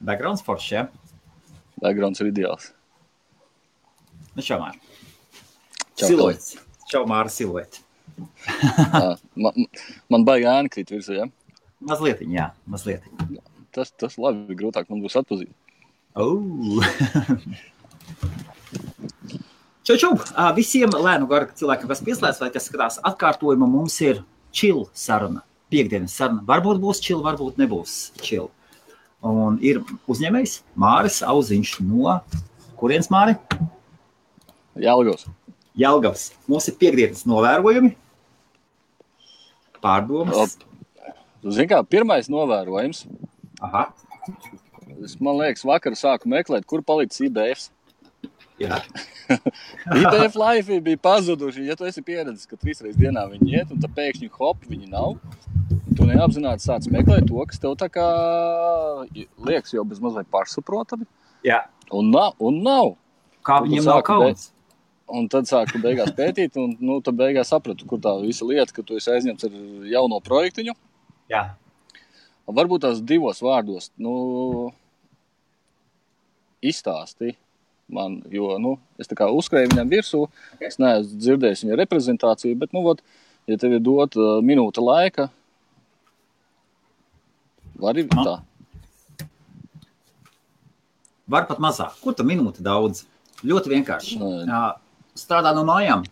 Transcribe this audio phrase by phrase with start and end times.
[0.00, 0.86] Backgrounds foršs, ja?
[1.80, 2.70] Backgrounds ir ideāls.
[4.34, 4.76] Nu, čau, Mār.
[5.98, 6.54] Čau, Siluets.
[6.90, 7.82] Čau, Māra, silueti.
[8.20, 9.66] Jā, man,
[10.12, 11.26] man baigā ēna krīt virsū, ja?
[11.84, 13.04] Mazliet, jā, mazliet.
[13.76, 15.52] Tas, tas labi, grūtāk man būs atpazīt.
[16.18, 16.82] Oh.
[19.86, 20.12] čau, čau!
[20.34, 25.44] Ā, Visiem lēnu garu cilvēkiem, kas pieslēdz vai kas skatās atkārtojumu, mums ir chill saruna.
[25.70, 26.42] Piektdienas saruna.
[26.48, 28.50] Varbūt būs chill, varbūt nebūs chill.
[29.26, 32.16] Un ir uzņēmējs Māris Auziņš no
[32.80, 33.36] kurienes Māri?
[34.80, 35.26] Jālgos.
[35.76, 36.30] Jelgavs.
[36.48, 37.92] Mums ir piekdienas novērojumi.
[39.84, 40.56] Pārdomas.
[41.44, 43.04] Zini kā, pirmais novērojums.
[43.64, 43.86] Aha.
[45.00, 47.68] Es, man liekas, vakar sāku meklēt, kur palicis IBF.
[50.00, 51.64] IBF laivi bija pazuduši.
[51.68, 54.90] Ja tu esi pieredzējis, ka trīs reizes dienā viņi iet, un tad pēkšņi hop, viņi
[54.92, 55.16] nav.
[56.10, 58.06] Un neapzināti sāc meklēt to, kas tev tā kā
[59.46, 61.06] liekas jau bez mazliet pašsaprotami.
[61.46, 61.62] Jā.
[61.94, 62.96] Un nav, un nav.
[63.46, 64.50] Kā Un viņam nav kauns?
[65.10, 68.84] Un tad sāku beigās pētīt, un nu, tad beigās sapratu, kur tā visa lieta, ka
[68.86, 69.56] tu esi aizņemts ar
[69.90, 70.62] jauno projektu.
[71.30, 71.44] Jā.
[72.50, 74.70] Varbūt tās divos vārdos nu,
[76.62, 77.38] izstāstīja
[77.90, 80.22] man, jo nu, es tā kā uzskrēju viņam virsū.
[80.62, 83.02] Es neesmu dzirdējis viņa reprezentāciju, bet, nu, vot,
[83.50, 85.28] ja tev ir dot uh, minūte laika,
[87.82, 88.38] var arī tā.
[91.30, 91.94] Var pat mazāk.
[92.02, 93.04] Kur tā minūte daudz?
[93.46, 94.18] Ļoti vienkārši.
[94.20, 94.62] Nē.
[95.16, 96.02] Strādā no mājām.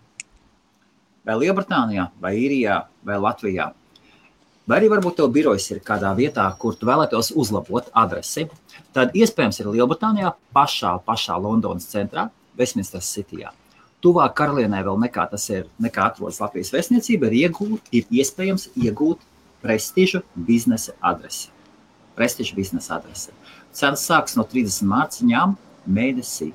[1.27, 3.73] Vai Lielbritānijā, vai Īrijā, vai Latvijā.
[4.69, 8.47] Vai arī varbūt tev birojas ir kādā vietā, kur tu vēlētos uzlabot adresi.
[8.97, 13.53] Tad iespējams ir Lielbritānijā, pašā, pašā Londonas centrā, Westminster Cityjā.
[14.05, 19.25] Tuvāk karalienē vēl nekā tas ir, nekā atrodas Latvijas vēstniecība, ir, iegūt, ir iespējams iegūt
[19.65, 21.49] prestižu biznesa adresi.
[22.19, 23.31] Prestižu biznesa adresi.
[23.79, 25.55] Cenas sākas no 30 mārciņām
[25.89, 26.53] mēnesī.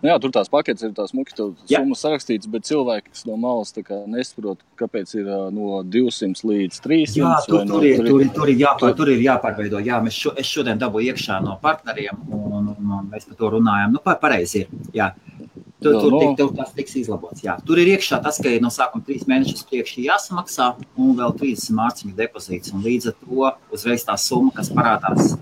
[0.00, 3.74] Nu, jā, tur tās paketes ir tās muki, summas sarakstītas, bet cilvēki, kas no malas
[4.08, 7.18] nesaprot, kāpēc ir no 200 līdz 300.
[7.20, 9.82] Jā, tur, vai no- tur, ir, tur, ir, tur, ir jāpār, tur- tur ir jāpārveido.
[9.84, 13.50] Jā, mēs šo, es šodien dabūju iekšā no partneriem, un, un, un mēs par to
[13.58, 13.92] runājam.
[13.92, 14.68] Nu, pa- pareizi ir.
[14.94, 15.10] Jā.
[15.80, 17.40] Tur, Jā, tur, tik, tur tas tiks izlabots.
[17.40, 17.54] Jā.
[17.64, 20.66] Tur ir iekšā tas, ka ir no sākuma trīs mēnešus priekšā jāsamaksā,
[21.00, 22.74] un vēl 30 mārciņu depozīts.
[22.76, 25.38] Un līdz ar to uzreiz tā summa, kas parādās,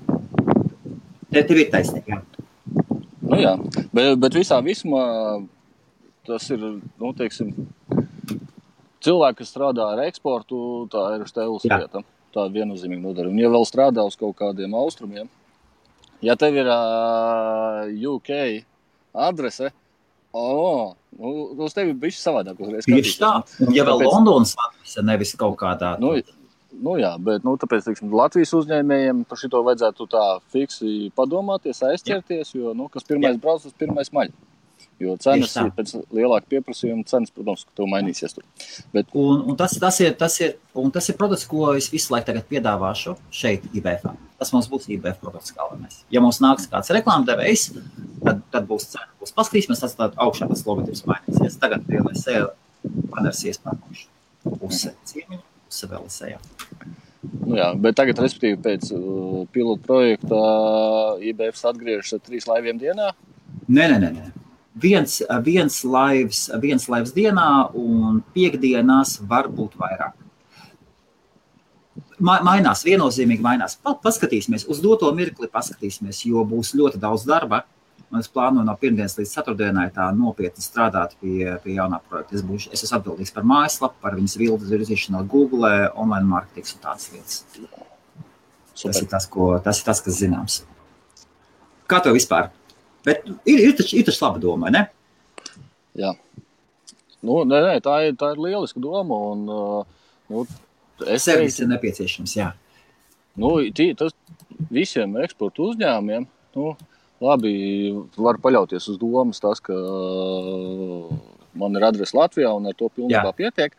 [1.32, 2.20] te, tev ir taisnība.
[3.28, 3.56] Nu, jā,
[3.90, 5.02] bet, bet visā vismā
[6.28, 7.50] tas ir nu, teiksim,
[9.04, 10.60] cilvēki, kas strādā ar eksportu,
[10.92, 11.80] tā ir stēlas Jā.
[11.82, 12.04] lieta.
[12.34, 13.34] Tā ir viennozīmīga nodarījuma.
[13.34, 15.30] Un, ja vēl strādā uz kaut kādiem austrumiem,
[16.24, 18.30] ja tev ir uh, UK
[19.16, 19.72] adrese,
[20.32, 21.32] oh, nu,
[21.64, 22.58] uz tevi bija savādāk.
[22.86, 23.32] Tieši tā.
[23.66, 26.14] Un, ja vēl Tāpēc- Londonas adrese, nevis kaut kādā Nu,
[26.82, 32.54] nu jā, bet nu, tāpēc teiksim, Latvijas uzņēmējiem par šo vajadzētu tā fiksi padomāties, aizķerties,
[32.54, 34.30] jo nu, kas pirmais brauc, tas pirmais maļ.
[34.98, 38.34] Jo cenas ir pēc lielāka pieprasījuma, cenas, protams, ka tev mainīsies.
[38.34, 38.46] Tur.
[38.94, 42.12] Bet, Un, un tas, tas, ir, tas, ir, un tas ir produkts, ko es visu
[42.14, 44.08] laiku piedāvāšu šeit, IBF.
[44.38, 46.00] Tas mums būs IBF produkts galvenais.
[46.14, 47.68] Ja mums nāks kāds reklāmdevējs,
[48.24, 49.10] tad, tad būs cena.
[49.22, 51.58] Būs paskatīsimies, tas tad augšā tas logotips mainīsies.
[51.62, 52.26] Tagad lielais
[53.12, 54.06] paners iespējams.
[54.48, 56.42] Puse ciemiņa, puse vēl sēja.
[57.44, 62.78] nu, jā, bet tagad, respektīvi, pēc uh, pilotu projekta uh, IBF atgriežas ar trīs laiviem
[62.80, 63.12] dienā.
[63.68, 64.12] Nē, nē, nē.
[64.14, 64.47] nē.
[64.76, 70.12] Viens, viens, laivs, viens laivs dienā, un piekdienās var būt vairāk.
[72.20, 73.76] Ma- Mainās, viennozīmīgi mainās.
[73.82, 77.64] Pa- Paskatīsimies, uz doto mirkli paskatīsimies, jo būs ļoti daudz darba.
[78.10, 82.36] Un es plānoju no pirmdienas līdz ceturtdienai tā nopietni strādāt pie, pie jaunā projekta.
[82.38, 86.80] Es, būšu, es esmu atbildīgs par mājaslapu, par viņas vilnas virzīšanu Google, online marketing un
[86.86, 87.42] tādas lietas.
[87.52, 89.02] Tas Super.
[89.02, 90.62] ir tas, ko, tas ir tas, kas zināms.
[91.88, 92.48] Kā tev vispār?
[93.06, 94.86] Bet ir, ir, taču, ir taču laba doma, ne?
[95.98, 96.14] Jā.
[97.24, 99.18] Nu, nē, nē, tā, ir, tā ir lieliska doma.
[99.32, 100.44] Un, uh, nu,
[101.06, 102.52] es Servis ir nepieciešams, jā.
[103.38, 104.14] Nu, tī, tas
[104.74, 106.26] visiem eksporta uzņēmumiem,
[106.58, 106.72] nu,
[107.22, 107.52] labi,
[108.18, 111.12] var paļauties uz domas, tas, ka uh,
[111.58, 113.36] man ir adrese Latvijā un ar to pilnībā Jā.
[113.38, 113.76] pietiek.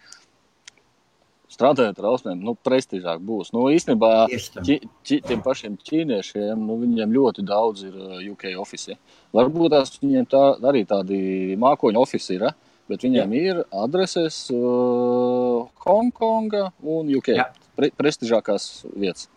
[1.60, 3.50] Strādājot ar ausmēm, nu, prestižāk būs.
[3.52, 8.96] Nu, īstenībā ķi, ķi, tiem pašiem ķīniešiem, nu, viņiem ļoti daudz ir uh, UK oficiāli.
[9.36, 11.20] Varbūt tās viņiem tā, arī tādi
[11.60, 12.56] mākoņu oficiāli ir,
[12.88, 13.44] bet viņiem Jā.
[13.52, 17.34] ir adreses uh, Hongkonga un UK.
[17.36, 17.50] Jā.
[17.76, 19.28] Pre, prestižākās vietas.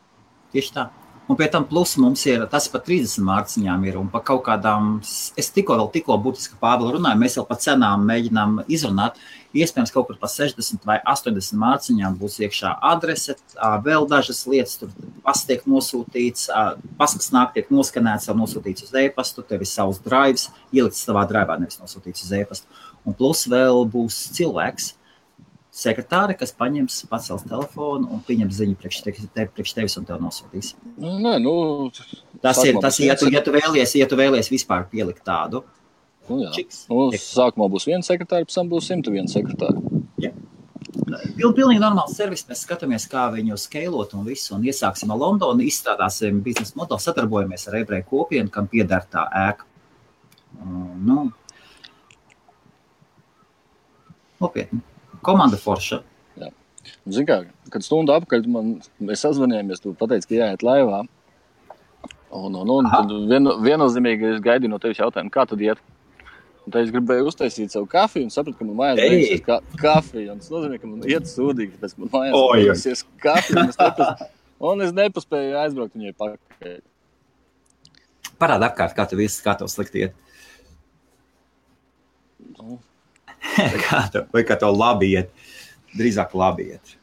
[0.55, 0.91] Tieši tā.
[1.31, 4.97] Un pie tam plus mums ir tas par 30 mārciņām ir un par kaut kādām,
[5.39, 9.21] es tikko vēl tikko būtiski Pāvila runāju, mēs jau par cenām mēģinām izrunāt.
[9.55, 13.37] Iespējams, kaut kur pa 60 vai 80 mārciņām būs iekšā adrese,
[13.87, 14.91] vēl dažas lietas, tur
[15.23, 16.49] pasts tiek nosūtīts,
[16.99, 21.61] paskas nāk, tiek noskanēts, jau nosūtīts uz e-pastu, tev ir savs drives, ielikts savā drivā,
[21.61, 22.83] nevis nosūtīts uz e-pastu.
[23.07, 24.97] Un plus vēl būs cilvēks,
[25.73, 30.75] sekretāri, kas paņems, pacels telefonu un pieņems ziņu priekš, te, priekš tevis un tev nosūtīs.
[31.01, 31.55] Nu, nē, nu,
[32.45, 35.65] tas ir, tas ir ja, tu, ja, tu vēlies, ja tu vēlies vispār pielikt tādu.
[36.29, 36.53] Nu, jā.
[36.59, 40.05] Čiks, nu, sākumā būs viens sekretārs, pēc tam būs 101 sekretāri.
[40.23, 40.35] Ja.
[40.93, 42.45] Pil, pilnīgi normāls servis.
[42.49, 44.53] Mēs skatāmies, kā viņu skalot un visu.
[44.59, 49.69] Un iesāksim ar Londonu, izstrādāsim biznesa modeli, sadarbojamies ar ebreju kopienu, kam pieder tā ēka.
[50.53, 51.25] Uh, nu,
[54.43, 54.83] nopietni
[55.25, 56.03] komanda forša.
[57.07, 57.39] Zini, kā,
[57.71, 61.03] kad stundu apakaļ man, mēs sazvanījāmies, tu pateici, ka jāiet laivā.
[62.33, 65.83] Un, un, un tad vien, viennozīmīgi es gaidīju no tevis jautājumu, kā tad iet.
[66.63, 70.37] Un tad es gribēju uztaisīt savu kafiju un sapratu, ka man mājās beigsies ka, kafija.
[70.39, 73.67] Tas nozīmē, ka man iet sūdīgi, tāpēc man mājās beigsies kafija.
[73.67, 74.25] Un es, nepas,
[74.71, 76.79] un es nepaspēju aizbraukt viņai pakaļ.
[78.43, 80.17] Parādi apkārt, kā tev viss, tev slikti iet.
[82.57, 82.79] Nu,
[83.87, 85.33] kā tev, vai kā tev labi iet?
[85.93, 86.95] Drīzāk labi iet.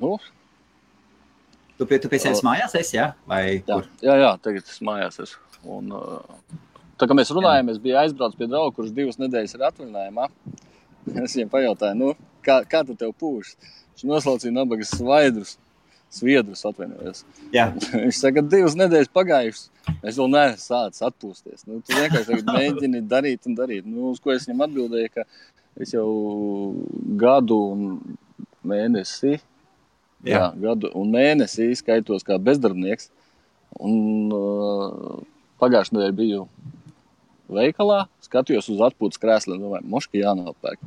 [0.00, 0.16] Nu.
[1.78, 3.12] Tu, tu pēc tam mājās esi, ja?
[3.28, 3.86] vai jā, kur?
[4.02, 5.40] Jā, jā, tagad es mājās esmu.
[5.76, 5.94] Un,
[6.98, 10.28] tā kā mēs runājām, es biju aizbraucis pie drauga, kurš divas nedēļas ir atvaļinājumā.
[11.18, 12.10] Es viņam pajautāju, nu,
[12.46, 13.56] kā, kā tu tev pūš?
[13.96, 15.56] Viņš noslaucīja nabagas svaidrus.
[16.12, 17.22] Sviedrus atvainojos.
[18.04, 19.68] Viņš saka, ka divas nedēļas pagājušas.
[20.02, 21.64] Es vēl neesmu sācis atpūsties.
[21.68, 23.88] Nu, tu vienkārši mēģini darīt un darīt.
[23.88, 25.26] Nu, uz ko es viņam atbildēju, ka
[25.80, 26.06] es jau
[27.20, 27.86] gadu un
[28.68, 29.38] mēnesi,
[30.22, 30.36] jā.
[30.36, 33.10] Jā, gadu un mēnesi skaitos kā bezdarbnieks.
[33.80, 33.96] Un,
[34.36, 35.22] uh,
[35.62, 36.44] Pagājušajā nedēļā biju
[37.54, 40.82] veikalā, skatījos uz atpūtas krēslu un domāju, moški jānopērk.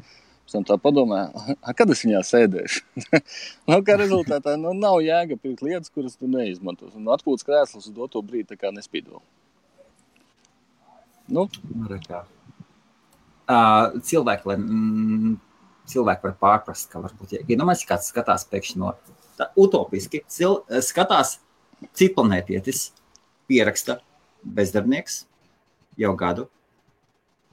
[0.46, 2.84] Pēc tam tā padomāju, kad es viņā sēdēšu.
[3.72, 6.94] nu, kā rezultātā nu, nav jēga pirkt lietas, kuras tu neizmantos.
[6.94, 9.24] Un atpūtas krēsls uz doto brīdi nespīdo.
[11.34, 11.48] Nu.
[13.46, 15.34] Uh, cilvēki, lai, mm,
[15.90, 18.94] cilvēki var pārprast, ka varbūt, ja iedomājas, kāds skatās pēkšņi no
[19.38, 21.40] tā utopiski, cil, skatās
[21.98, 22.92] citplanētietis,
[23.50, 24.00] pieraksta
[24.46, 25.24] bezdarbnieks
[26.02, 26.48] jau gadu,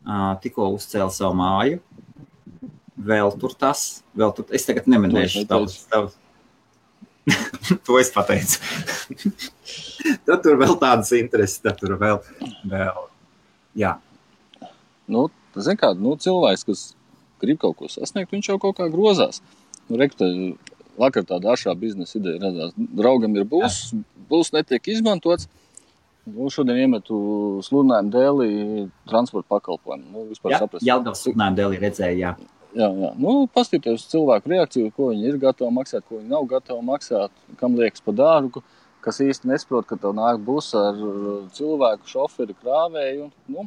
[0.05, 1.81] uh, tikko uzcēla savu māju,
[3.07, 4.49] vēl tur tas, vēl tur.
[4.55, 5.83] Es tagad neminēšu tavus.
[5.93, 6.19] tavus.
[7.87, 8.59] to es pateicu.
[10.27, 12.19] tad tur vēl tādas intereses, tad tur vēl.
[12.69, 13.07] vēl.
[13.79, 13.97] Jā.
[15.11, 16.83] Nu, Ziniet, kā nu, cilvēks, kas
[17.43, 19.43] grib kaut ko sasniegt, viņš jau kaut kā grozās.
[19.91, 20.29] Nu, Rekta,
[20.99, 22.73] vakar tāda ašā biznesa ideja radās.
[22.77, 23.91] Draugam ir būs,
[24.31, 25.51] būs netiek izmantots.
[26.23, 27.17] Nu, šodien iemetu
[27.67, 28.51] sludinājumu dēlī
[29.11, 30.05] transporta pakalpojumu.
[30.07, 32.35] Nu, jā, jā, jau sludinājumu dēlī redzēju, jā.
[32.73, 33.11] Jā, jā.
[33.21, 37.35] Nu, Paskatīties uz cilvēku reakciju, ko viņi ir gatavi maksāt, ko viņi nav gatavi maksāt,
[37.61, 38.63] kam liekas par dārgu,
[39.05, 41.01] kas īsti nesaprot, ka tev nāk būs ar
[41.57, 43.29] cilvēku, šoferi, krāvēju.
[43.53, 43.67] Nu,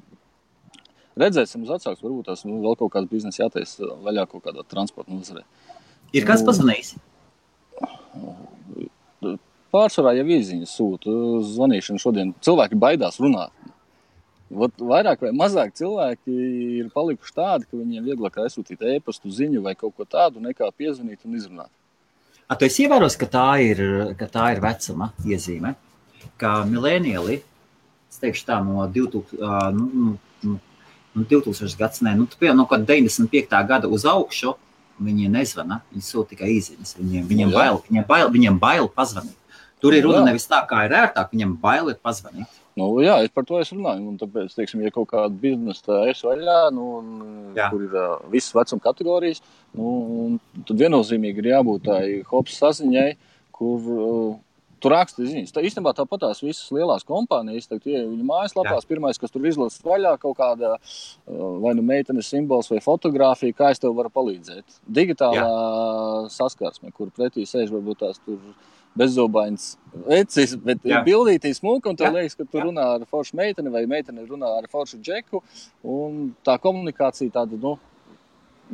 [1.21, 5.13] redzēsim, uz atsauksmes, varbūt tās nu, vēl kaut kāds biznesa jātaisa vaļā kaut kādā transporta
[5.13, 5.45] nozarē.
[6.15, 6.95] Ir kāds nu, pazvanījis?
[9.75, 11.13] Pārsvarā jau īziņas sūta
[11.51, 12.33] zvanīšanu šodien.
[12.45, 13.51] Cilvēki baidās runāt.
[14.53, 16.35] Vat vairāk vai mazāk cilvēki
[16.81, 21.25] ir palikuši tādi, ka viņiem vieglāk aizsūtīt e-pastu ziņu vai kaut ko tādu, nekā piezvanīt
[21.25, 21.71] un izrunāt.
[22.45, 23.81] A, tu esi ievērojis, ka tā ir,
[24.19, 25.73] ka tā ir vecuma iezīme,
[26.37, 27.39] ka mileniāli,
[28.11, 29.39] es teikšu tā, no 2000,
[29.73, 29.87] nu,
[30.45, 30.59] nu,
[31.15, 33.63] nu, 2000 gads, ne, nu, piemēram, no 95.
[33.71, 34.53] gada uz augšu,
[35.01, 36.93] viņi nezvana, viņi sūta tikai īziņas.
[36.99, 39.57] Viņiem, viņiem, nu, bail, viņiem, bail, viņiem bail pazvanīt.
[39.81, 42.61] Tur ir runa nevis tā, kā ir ērtāk, viņiem bail ir pazvanīt.
[42.75, 44.07] Nu, jā, es par to esmu runājis.
[44.11, 46.87] Un tāpēc, teiksim, ja kaut kāda biznesa ir vaļā, nu,
[47.55, 49.39] kur ir uh, visas vecuma kategorijas,
[49.79, 53.13] nu, tad viennozīmīgi ir jābūt tādai hops saziņai,
[53.55, 54.33] kur uh,
[54.83, 55.53] tur raksta ziņas.
[55.55, 58.89] Tā īstenībā tāpat tās visas lielās kompānijas, tad ja viņa mājaslapās, jā.
[58.91, 60.75] pirmais, kas tur izlases vaļā, kaut kāda
[61.63, 64.81] vai nu meitenes simbols vai fotografija, kā es tev varu palīdzēt.
[64.99, 66.29] Digitālā jā.
[66.35, 68.41] saskarsme, kur pretī sēž varbūt tās tur
[68.95, 69.75] bezzobains
[70.05, 71.01] vecis, bet Jā.
[71.05, 72.65] bildītī smuka, un tu liekas, ka tu Jā.
[72.67, 75.43] runā ar foršu meiteni vai meiteni runā ar foršu džeku,
[75.83, 77.75] un tā komunikācija tāda, nu,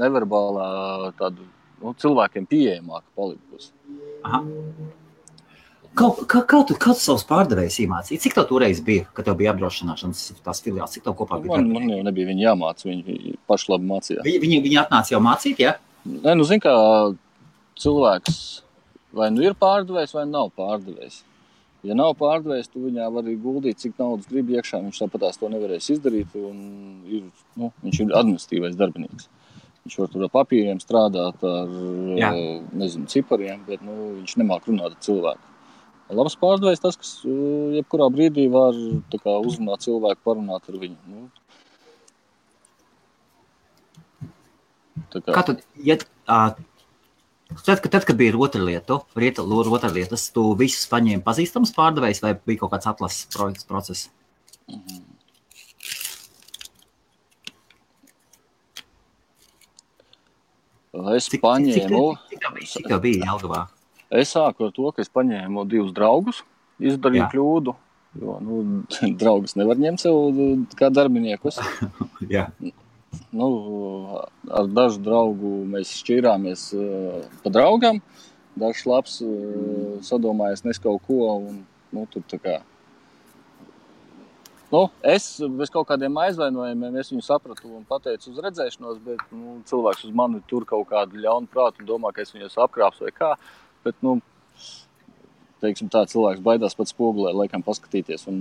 [0.02, 1.46] neverbālā, tāda,
[1.82, 3.72] nu, cilvēkiem pieejamāka palikusi.
[4.24, 4.42] Aha.
[5.92, 8.22] Kā, kā, kā, tu, kā tu savus pārdevējus iemācīji?
[8.24, 10.94] Cik tev toreiz bija, kad tev bija apdrošināšanas tās filiāls?
[10.96, 11.58] Cik tev kopā bija?
[11.58, 14.24] Man, man jau nebija viņi jāmāca, viņi paši labi mācījās.
[14.24, 15.74] Viņi, viņi, viņi atnāca jau mācīt, jā?
[15.74, 16.14] Ja?
[16.24, 16.72] Nē, nu, zin kā
[17.82, 18.40] cilvēks
[19.16, 21.22] vai nu ir pārdevējs, vai nav pārdevējs.
[21.88, 24.84] Ja nav pārdevējs, tu viņā vari guldīt, cik naudas grib iekšā.
[24.86, 26.36] Viņš tāpat to nevarēs izdarīt.
[26.38, 27.24] Ir,
[27.58, 29.30] nu, viņš ir administratīvais darbinieks.
[29.82, 31.72] Viņš var tur ar papīriem strādāt, ar
[32.20, 32.30] Jā.
[32.78, 35.48] nezinu, cipariem, bet nu, viņš nemāķi runāt ar cilvēku.
[36.14, 38.78] labs pārdevējs tas, kas uh, jebkurā brīdī var
[39.16, 40.98] kā, uzrunāt cilvēku, parunāt ar viņu.
[41.10, 41.30] Nu,
[45.10, 45.32] kā.
[45.34, 45.98] Kā tad, ja,
[46.30, 46.54] uh,
[47.66, 52.24] tad, kad, tad, kad bija otra lieta, rieta, otra lietas, tu visus paņēmi pazīstams pārdevējs
[52.24, 53.28] vai bija kaut kāds atlases
[53.68, 54.10] process?
[54.68, 55.12] -hmm.
[61.16, 62.02] Es cik, paņēmu.
[62.28, 63.62] Cik, cik, cik tev bija Jelgavā?
[64.12, 66.42] Es sāku ar to, ka es paņēmu divus draugus,
[66.84, 67.30] izdarīju Jā.
[67.32, 67.76] kļūdu.
[68.20, 68.58] Jo, nu,
[69.22, 70.18] draugus nevar ņemt sev
[70.76, 71.62] kā darbiniekus.
[73.32, 73.48] Nu,
[74.52, 78.02] ar dažu draugu mēs šķīrāmies uh, pa draugam.
[78.60, 81.22] Dažs labs uh, sadomājās nes kaut ko.
[81.40, 82.60] Un, nu, tur tā kā
[84.72, 85.26] Nu, es
[85.60, 90.40] bez kaut kādiem aizvainojumiem viņu sapratu un pateicu uz redzēšanos, bet nu, cilvēks uz mani
[90.48, 93.32] tur kaut kādu ļaunu prātu domā, ka es viņus apkrāpsu vai kā.
[93.84, 94.22] Bet, nu,
[95.60, 98.40] teiksim, tā cilvēks baidās pats spogulē, laikam paskatīties un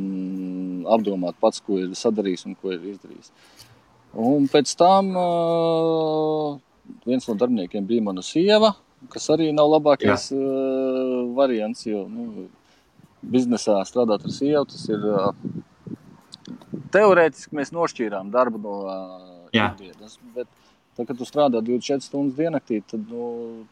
[0.95, 3.35] apdomāt pats, ko ir sadarījis un ko ir izdarījis.
[4.19, 6.59] Un pēc tam uh,
[7.07, 8.73] viens no darbiniekiem bija mana sieva,
[9.13, 10.39] kas arī nav labākais Jā.
[10.39, 12.49] uh, variants, jo nu,
[13.23, 15.07] biznesā strādāt ar sievu tas ir.
[15.07, 15.61] Uh,
[16.95, 20.19] teorētiski mēs nošķīrām darbu no uh, ikdienas.
[20.35, 20.49] Bet,
[20.97, 23.65] tad, kad tu strādā 24 stundas diennaktī, tad nu,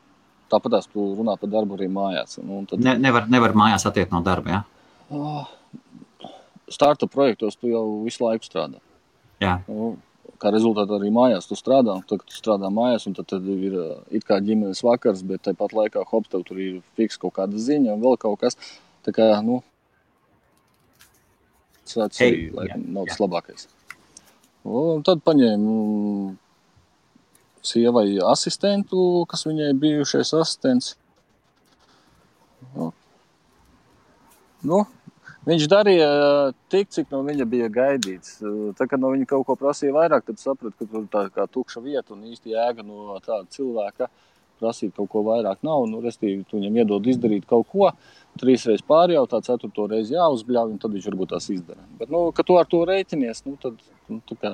[0.52, 2.38] tāpat tās tu runā par darbu arī mājās.
[2.42, 2.82] Nu, tad...
[2.84, 4.60] ne, nevar, nevar mājās attiekt no darba.
[4.60, 4.62] Ja?
[5.08, 6.28] Uh,
[6.70, 8.82] starta projektos tu jau visu laiku strādā.
[9.42, 9.58] Jā.
[9.68, 9.96] Nu,
[10.38, 11.96] kā rezultātā arī mājās tu strādā.
[12.08, 13.78] Tad, kad tu strādā mājās, un tad, tad ir
[14.14, 17.96] it kā ģimenes vakars, bet tāpat laikā hop, tev tur ir fiks kaut kāda ziņa
[17.96, 18.58] un vēl kaut kas.
[19.06, 19.62] Tā kā, nu,
[21.88, 23.68] Tas hey, arī laikam, jā, nav tas labākais.
[24.68, 25.74] Un tad paņēmu
[27.64, 30.90] sievai asistentu, kas viņai bijušais asistents.
[32.74, 32.90] Nu,
[34.68, 34.82] nu,
[35.48, 36.08] viņš darīja
[36.72, 38.38] tik, cik no viņa bija gaidīts.
[38.78, 41.82] Tā kā no viņa kaut ko prasīja vairāk, tad sapratu, ka tur tā kā tukša
[41.84, 44.10] vieta un īsti jēga no tāda cilvēka
[44.58, 45.86] prasīt kaut ko vairāk nav.
[45.90, 47.90] Nu, restīvi, tu viņam iedod izdarīt kaut ko.
[48.38, 51.82] Trīs reizes pārjautā, ceturto reizi jāuzbļauj, un tad viņš varbūt tās izdara.
[52.00, 53.78] Bet, nu, ka tu ar to rēķinies, nu, tad
[54.10, 54.52] nu, tu kā,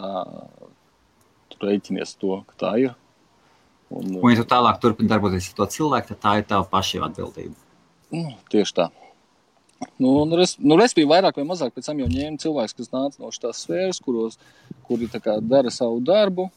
[1.53, 2.95] tu rēķinies to, ka tā ir.
[3.93, 7.05] Un, un ja tu tālāk turpini darboties ar to cilvēku, tad tā ir tava paša
[7.11, 7.57] atbildība.
[8.15, 8.89] Nu, tieši tā.
[9.99, 13.23] Nu, nu, res, nu, respektīvi, vairāk vai mazāk pēc tam jau ņēma cilvēks, kas nāca
[13.23, 14.39] no šīs sfēras, kuros,
[14.89, 16.49] kuri kā, dara savu darbu.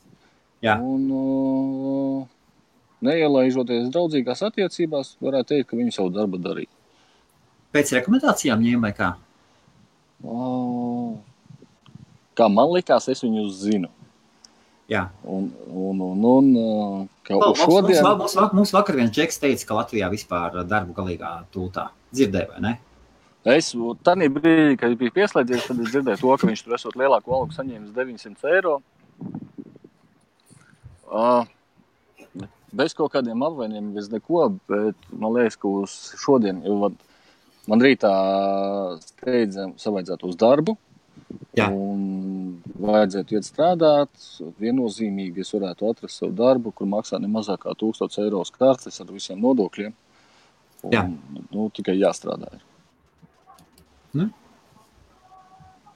[0.65, 0.77] Jā.
[0.81, 2.24] Un, uh,
[3.05, 6.72] neielaižoties draudzīgās attiecībās, varētu teikt, ka viņi savu darbu darīja.
[7.75, 9.12] Pēc rekomendācijām ņēma vai kā?
[10.25, 11.17] Oh.
[12.38, 13.91] Kā man likās, es viņu zinu.
[14.89, 15.10] Jā.
[15.27, 18.01] Un, un, un, un ka mums, šodien...
[18.01, 21.89] mums, mums, mums vakar viens džeks teica, ka Latvijā vispār darbu galīgā tūtā.
[22.15, 22.74] Dzirdēja, vai ne?
[23.48, 23.72] Es
[24.04, 27.56] tādā brīdī, kad biju pieslēdzies, tad es dzirdēju to, ka viņš tur esot lielāku algu
[27.56, 28.80] saņēmis 900 eiro.
[31.08, 31.46] Uh,
[32.75, 36.92] bez kaut kādiem apvainojumiem, bez neko, bet man liekas, ka uz šodien, jo
[37.68, 38.10] Man rītā
[39.04, 40.77] steidzami savaidzētu uz darbu.
[41.58, 41.68] Jā.
[41.74, 44.27] Un vajadzētu iet strādāt.
[44.62, 49.12] Viennozīmīgi es varētu atrast savu darbu, kur maksā ne mazāk kā 1000 eiro kārtas ar
[49.12, 49.92] visiem nodokļiem.
[50.88, 51.04] Un, Jā.
[51.51, 52.54] Nu, tikai jāstrādā.
[52.56, 52.63] Ir.
[54.16, 54.30] Nu?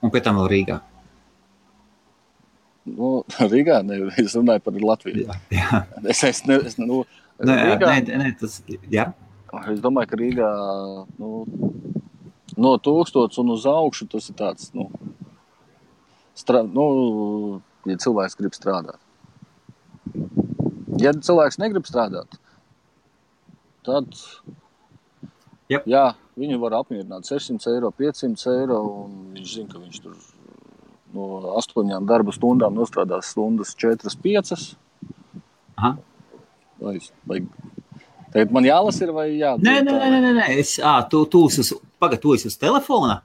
[0.02, 0.78] Un pēc tam vēl Rīgā.
[2.92, 3.12] Nu,
[3.54, 5.28] Rīgā ne, es runāju par Latviju.
[5.28, 5.82] Jā, jā.
[6.04, 7.04] Es, es, ne, es, nu,
[7.40, 8.60] nē, Rīgā, nē, nē, tas,
[8.92, 9.12] jā.
[9.68, 10.50] Es domāju, ka Rīgā
[11.20, 11.44] nu,
[12.58, 14.88] no tūkstoša un uz augšu tas ir tāds, nu,
[16.38, 16.86] strā, nu,
[17.90, 19.00] ja cilvēks grib strādāt.
[21.02, 22.36] Ja cilvēks negrib strādāt,
[23.88, 24.10] tad
[25.72, 25.88] yep.
[25.90, 26.06] jā,
[26.40, 28.80] viņu var apmierināt 600 eiro, 500 eiro.
[29.36, 30.16] Viņš zina, ka viņš tur
[31.16, 34.56] no astoņām darba stundām nostrādās stundas 4, 5.
[35.80, 35.96] Aha.
[36.82, 36.96] Vai,
[37.30, 37.44] vai
[38.32, 39.52] Tagad man jālasa, vai jā?
[39.60, 40.48] Nē, nē, nē, nē, nē.
[40.62, 43.20] Es, à, tu, tu uz, pagad, tu esi uz telefona.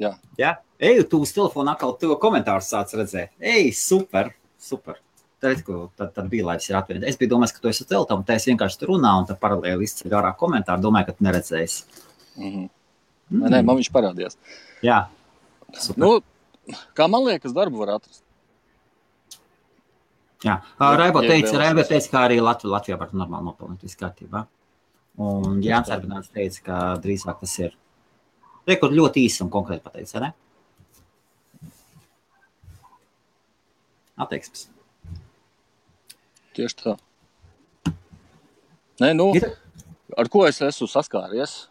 [0.00, 0.12] Jā.
[0.38, 3.32] Jā, ej, tu uz telefona atkal tev komentārus sāc redzēt.
[3.42, 4.30] Ej, super,
[4.62, 5.00] super.
[5.40, 5.62] Tad,
[5.96, 7.04] tad, tad bija laiks ir atvērt.
[7.08, 9.38] Es biju domājis, ka tu esi uz telefona, tā es vienkārši tur runāju, un tad
[9.40, 12.02] paralēli izceļ ārā komentāru, domāju, ka tu neredzēsi.
[12.36, 12.66] Mm -hmm.
[13.30, 13.46] mm.
[13.54, 14.36] Nē, man viņš parādījās.
[14.84, 15.06] Jā.
[15.72, 16.00] Super.
[16.02, 18.22] Nu, kā man liekas, darbu var atrast.
[20.44, 24.46] Jā, Raibo teica, Raibo teica, ka arī Latvijā, Latvijā var normāli nopelnīt visu kārtībā.
[25.20, 27.76] Un Jānis Arbināts teica, ka drīzāk tas ir.
[28.68, 30.32] Rekord ļoti īsi un konkrēti pateica, ne?
[34.20, 34.68] Attieksmes.
[36.56, 36.96] Tieši tā.
[39.00, 39.30] Nē, nu,
[40.18, 41.70] ar ko es esmu saskāries?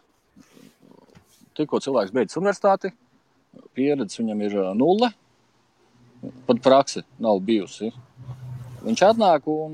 [1.60, 2.92] tikko cilvēks beidz universitāti,
[3.76, 5.10] pieredze viņam ir nulle,
[6.48, 7.90] pat prakse nav bijusi.
[8.80, 9.72] Viņš atnāk un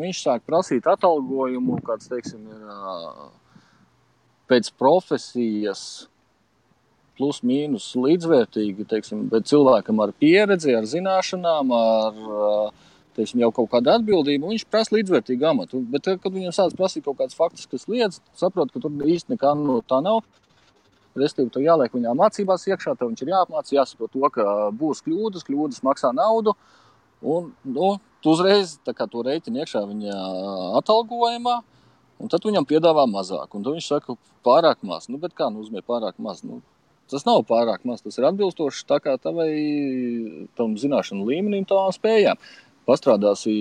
[0.00, 2.62] viņš sāk prasīt atalgojumu, kāds teiksim, ir
[4.50, 6.08] pēc profesijas
[7.18, 12.72] plus mīnus līdzvērtīgi, teiksim, bet cilvēkam ar pieredzi, ar zināšanām, ar
[13.16, 15.80] teiksim, jau kaut kādu atbildību, viņš prasa līdzvērtīgu amatu.
[15.92, 19.80] Bet, kad viņam sāc prasīt kaut kādas faktiskas lietas, saprot, ka tur īsti nekā no
[19.88, 20.22] tā nav.
[21.18, 25.44] Restīvi, tur jāliek viņā mācībās iekšā, tev viņš ir jāapmācās, jāsaprot to, ka būs kļūdas,
[25.44, 26.56] kļūdas maksā naudu.
[27.22, 27.90] Un, nu,
[28.24, 30.16] tu uzreiz to rēķini iekšā viņa
[30.80, 31.58] atalgojumā,
[32.18, 33.52] un tad viņam piedāvā mazāk.
[33.52, 34.16] Un viņš saka,
[34.46, 35.10] pārāk maz.
[35.12, 36.40] Nu, bet kā nozīmē pārāk maz?
[36.48, 36.62] Nu,
[37.12, 38.00] Tas nav pārāk maz.
[38.00, 42.40] Tas ir atbilstoši kā tam zināšanu līmenim, tavām spējām.
[42.88, 43.54] Pastrādāsi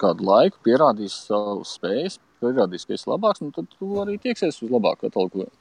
[0.00, 4.72] kādu laiku, pierādīsi savas spējas, pierādīsi, ka esi labāks, un tad tu arī tieksies uz
[4.72, 5.52] labāku atalgojumu.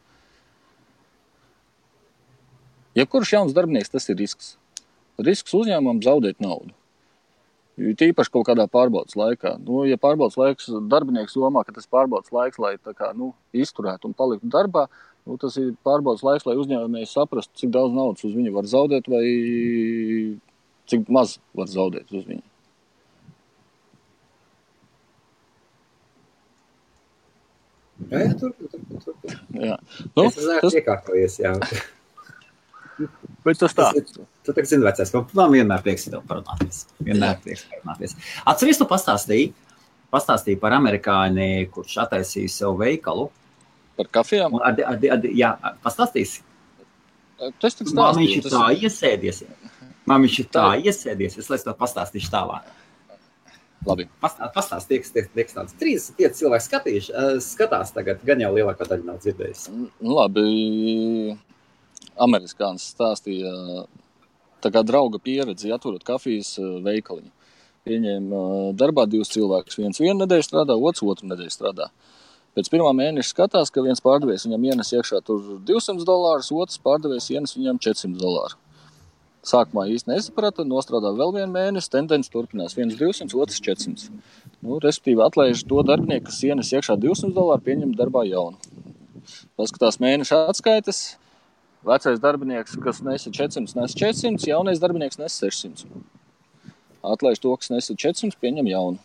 [2.96, 4.56] Jebkurš ja jauns darbinieks, tas ir risks.
[5.20, 6.72] Risks uzņēmumam zaudēt naudu.
[7.76, 9.58] Tīpaši kaut kādā pārbaudas laikā.
[9.60, 14.08] Nu, ja pārbaudas laiks, darbinieks domā, ka tas ir pārbaudas laiks, lai kā, nu, izturētu
[14.08, 14.86] un paliktu darbā,
[15.26, 19.08] Nu, tas ir pārbaudas laiks, lai uzņēmējs saprastu, cik daudz naudas uz viņu var zaudēt,
[19.10, 19.24] vai
[20.92, 22.46] cik maz var zaudēt uz viņu.
[28.12, 29.04] Jā turpiniet, turpiniet.
[29.06, 29.38] Turpin.
[29.62, 29.78] Jā,
[30.16, 30.78] nu, es esmu tas...
[30.80, 31.38] iekārtojies.
[31.42, 31.54] Jā.
[33.46, 33.90] Bet tas tā.
[33.96, 36.86] Tu, tu tā zini, vecais, ka man vienmēr prieks tev parunāties.
[37.04, 38.16] Vienmēr prieks parunāties.
[38.48, 39.52] Atceries, tu pastāstīji,
[40.14, 43.28] pastāstīji par amerikāni, kurš attaisīja sev veikalu.
[44.00, 44.56] Par kafijām?
[44.60, 45.52] Ar, ar, ar, jā,
[45.84, 46.44] pastāstīsi.
[47.62, 49.44] Tas tas Man viņš ir tā iesēdies.
[50.08, 51.38] Man viņš ir tā iesēdies.
[51.42, 52.68] Es lai to pastāstīšu tālāk.
[53.86, 54.08] Labi.
[54.22, 57.14] Pastāstiet, tiek, tiek tāds 35 cilvēki skatījuši,
[57.46, 59.74] skatās tagad, gan jau lielākā daļa nav dzirdējusi.
[59.76, 61.38] Nu, labi,
[62.26, 63.54] amerikānis stāstīja
[64.66, 67.30] tā kā drauga pieredzi, atverot kafijas veikaliņu.
[67.86, 68.42] Pieņēma
[68.74, 69.78] darbā divus cilvēkus.
[69.78, 71.92] Viens vienu nedēļu strādā, otrs otru nedēļu strādā.
[72.58, 77.54] Pēc pirmā mēneša skatās, ka viens pārdevējs viņam ienes iekšā 200 dolārus, otrs pārdevējs ienes
[77.54, 78.58] viņam 400 dolārus.
[79.46, 82.74] Sākumā īsti nesaprata, nostrādā vēl vienu mēnesi, tendence turpinās.
[82.78, 84.10] viens 200, otrs 400.
[84.62, 88.58] Nu, respektīvi, atlaiž to darbinieku, kas ienes iekšā 200 dolāru, pieņem darbā jaunu.
[89.58, 91.04] Paskatās mēneša atskaites.
[91.86, 95.86] Vecais darbinieks, kas nesa 400, nes 400, jaunais darbinieks nes 600.
[97.06, 98.98] Atlaiž to, kas nesa 400, pieņem jaunu.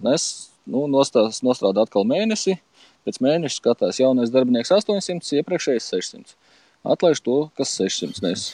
[0.00, 2.56] Nes, nu, nostās, nostrādā atkal mēnesi,
[3.02, 6.36] Pēc mēneša skatās jaunais darbinieks 800, iepriekšējais 600.
[6.82, 8.48] Atlaiž to, kas 600 nes.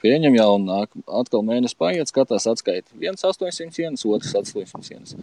[0.00, 2.88] Pieņem jaunu, nāk, atkal mēnesis paiet, skatās atskaiti.
[2.96, 5.16] viens 800 ienas, otrs 800 ienas.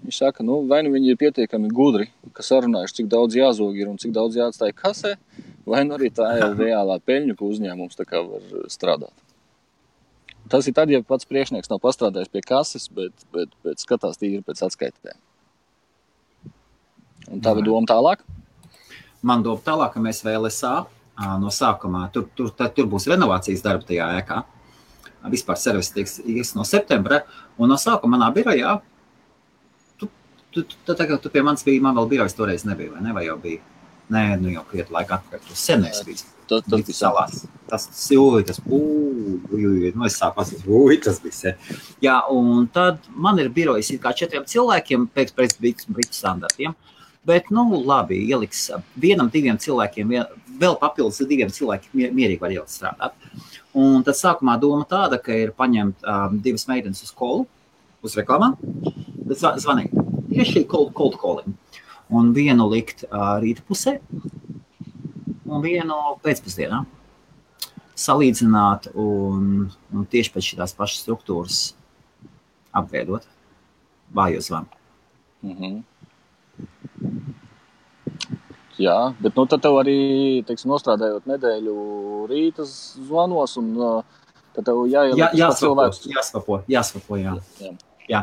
[0.00, 3.90] Viņš saka, nu, vai nu viņi ir pietiekami gudri, ka sarunājuši, cik daudz jāzog ir
[3.90, 5.18] un cik daudz jāatstāj kasē,
[5.68, 9.26] vai nu arī tā ir reālā peļņa, ko uzņēmums var strādāt.
[10.50, 14.40] Tas ir tad, ja pats priekšnieks nav pastrādājis pie kases, bet, bet, bet skatās tīri
[14.42, 15.20] pēc atskaitēm.
[17.28, 18.24] Un tā ir doma tālāk?
[19.20, 20.88] Man doma tālāk, ka mēs vēl esam
[21.40, 22.06] no sākumā.
[22.14, 24.40] Tur, tur, tad, tur būs renovācijas darbi tajā ēkā.
[25.32, 27.22] Vispār servis tiks no septembra.
[27.60, 28.78] Un no sākuma manā birojā,
[30.00, 30.08] tu,
[30.50, 33.14] tu, tu, tu, tu, tu pie manis biji, man vēl birojas toreiz nebija, vai ne?
[33.16, 33.60] Vai jau bija?
[34.10, 35.42] Nē, nu jau krietni laika atpakaļ.
[35.46, 36.24] Tas senais bija.
[36.50, 37.44] Tas, tas bija salās.
[37.70, 37.84] Tas,
[38.16, 41.76] ui, tas, ui, nu es sāku pasakāt, ui, tas bija sen.
[42.02, 46.74] Jā, un tad man ir birojas ir kā četriem cilvēkiem pēc, pēc Brītu standartiem.
[46.74, 50.12] Uh, Bet, nu, labi, ieliks vienam, diviem cilvēkiem,
[50.60, 53.28] vēl papildus diviem cilvēkiem mierīgi var ielikt strādāt.
[53.76, 57.44] Un tad sākumā doma tāda, ka ir paņemt um, divas meitenes uz kolu,
[58.02, 58.56] uz reklāmām,
[59.36, 59.92] zvanīt.
[60.30, 61.52] Tieši cold, cold calling.
[62.10, 63.98] Un vienu likt uh, rīta pusē,
[65.50, 66.80] un vienu pēcpusdienā.
[68.00, 71.60] Salīdzināt un, un tieši pēc šīs pašas struktūras
[72.72, 73.26] apveidot
[74.16, 74.72] vājo zvanu.
[75.42, 75.82] Mm -hmm.
[78.80, 79.98] Jā, bet nu, tad arī,
[80.48, 81.74] teiksim, nostrādājot nedēļu
[82.30, 83.74] rīta zvanos, un
[84.56, 87.34] tad tev jāieliek jā, jāsvapo, jāsvapo, jāsvapo, jā.
[87.60, 87.74] jā.
[88.08, 88.22] jā.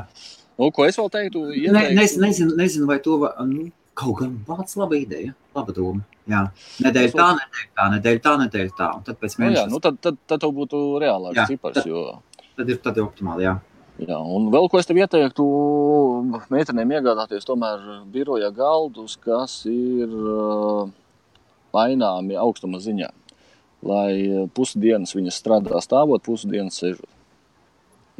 [0.57, 1.43] Nu, ko es vēl teiktu?
[1.53, 1.75] Ieteiktu...
[1.77, 3.67] Ne, nezinu, nezinu, vai to, nu,
[3.97, 6.01] kaut gan vārds laba ideja, laba doma.
[6.27, 6.43] Jā.
[6.83, 9.53] Nedēļa tā, nedēļa tā, nedēļa tā, nedēļa tā, un tad pēc mēneša.
[9.53, 12.03] Nu, jā, nu, tad, tad, tad tev būtu reālāks jā, cipars, tad, jo...
[12.57, 13.53] Tad ir, tad ir optimāli, jā.
[13.97, 15.43] Jā, un vēl ko es tev ieteiktu,
[16.53, 17.81] meitenēm iegādāties tomēr
[18.13, 20.11] biroja galdus, kas ir
[21.73, 23.09] maināmi augstuma ziņā.
[23.87, 27.09] Lai pusdienas viņas strādā stāvot, pusdienas sēžot.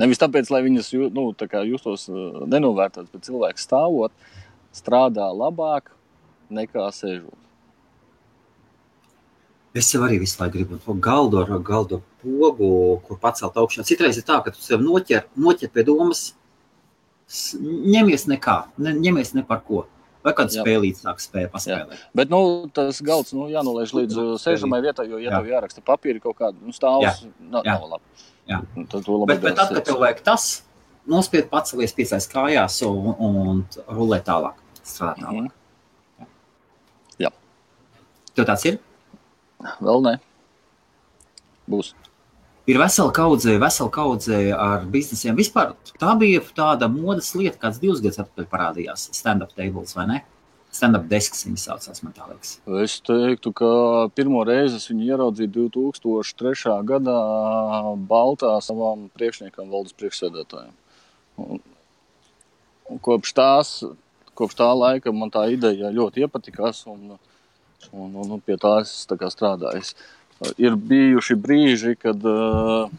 [0.01, 1.29] Nevis tāpēc, lai viņas nu,
[1.69, 4.13] justos nenovērtētas, bet cilvēks stāvot,
[4.73, 5.93] strādā labāk
[6.49, 7.46] nekā sēžot.
[9.77, 12.69] Es sev arī visu laiku gribu to galdu ar galdu pogu,
[13.05, 13.85] kur pacelt augšā.
[13.85, 16.31] Citreiz ir tā, ka tu sev noķer, noķer pie domas,
[17.27, 19.85] ņemies nekā, ne, ņemies ne par ko.
[20.25, 20.63] Vai kāds Jā.
[20.65, 21.99] spēlīts sāk spēja paspēlēt.
[22.17, 22.39] Bet nu,
[22.75, 25.37] tas galds nu, jānolaiž līdz uh, sēžamai vietai, jo, ja Jā.
[25.37, 27.77] tev jāraksta papīri kaut kāda nu, stāvs, nav, Jā.
[27.77, 28.25] nav labi.
[28.49, 28.61] Jā.
[28.75, 30.47] Nu, Tad to labi Bet, bet tad, kad tev vajag tas,
[31.07, 34.57] nospied pacelies piecais kājās un, un rulē tālāk.
[34.81, 35.47] Strādāt tālāk.
[36.17, 36.27] Mhm.
[37.23, 37.31] Jā.
[38.33, 38.81] Tev tāds ir?
[39.63, 40.17] Vēl nē.
[41.71, 41.93] Būs.
[42.67, 45.37] Ir vesela kaudze, vesela kaudze ar biznesiem.
[45.39, 49.05] Vispār tā bija tāda modes lieta, kāds divus gadus atpakaļ parādījās.
[49.15, 50.17] Stand-up tables vai ne?
[50.75, 52.57] Stand-up desks viņa saucās, man tā liekas.
[52.83, 53.69] Es teiktu, ka
[54.19, 56.75] pirmo reizi es viņu ieraudzīju 2003.
[56.91, 57.15] gadā
[58.09, 60.75] Baltā savam priekšniekam, valdes priekšsēdētājiem.
[61.39, 61.63] Un,
[62.91, 63.73] un kopš, tās,
[64.35, 67.15] kopš tā laika man tā ideja ļoti iepatikās, un,
[67.91, 69.83] un, un, un pie tā es tā kā strādāju.
[70.61, 72.89] Ir bijuši brīži, kad eh,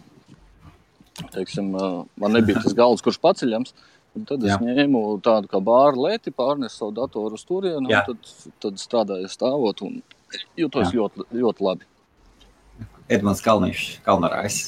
[1.34, 3.74] teiksim, eh, man nebija tas galds, kurš paceļams.
[4.26, 4.56] Tad es Jā.
[4.64, 8.32] Ņēmu tādu kā bāru lēti, pārnesu savu datoru uz turieni, un tad,
[8.64, 10.00] tad strādāju stāvot un
[10.58, 11.86] jutos ļoti, ļoti labi.
[13.08, 14.58] Edmunds Kalniņš, Kalnarājs.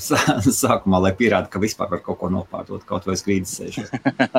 [0.00, 3.90] Sā- Sākumā, lai pierādītu, ka vispār var kaut ko nopārdot, kaut vai skrīdus sēžot.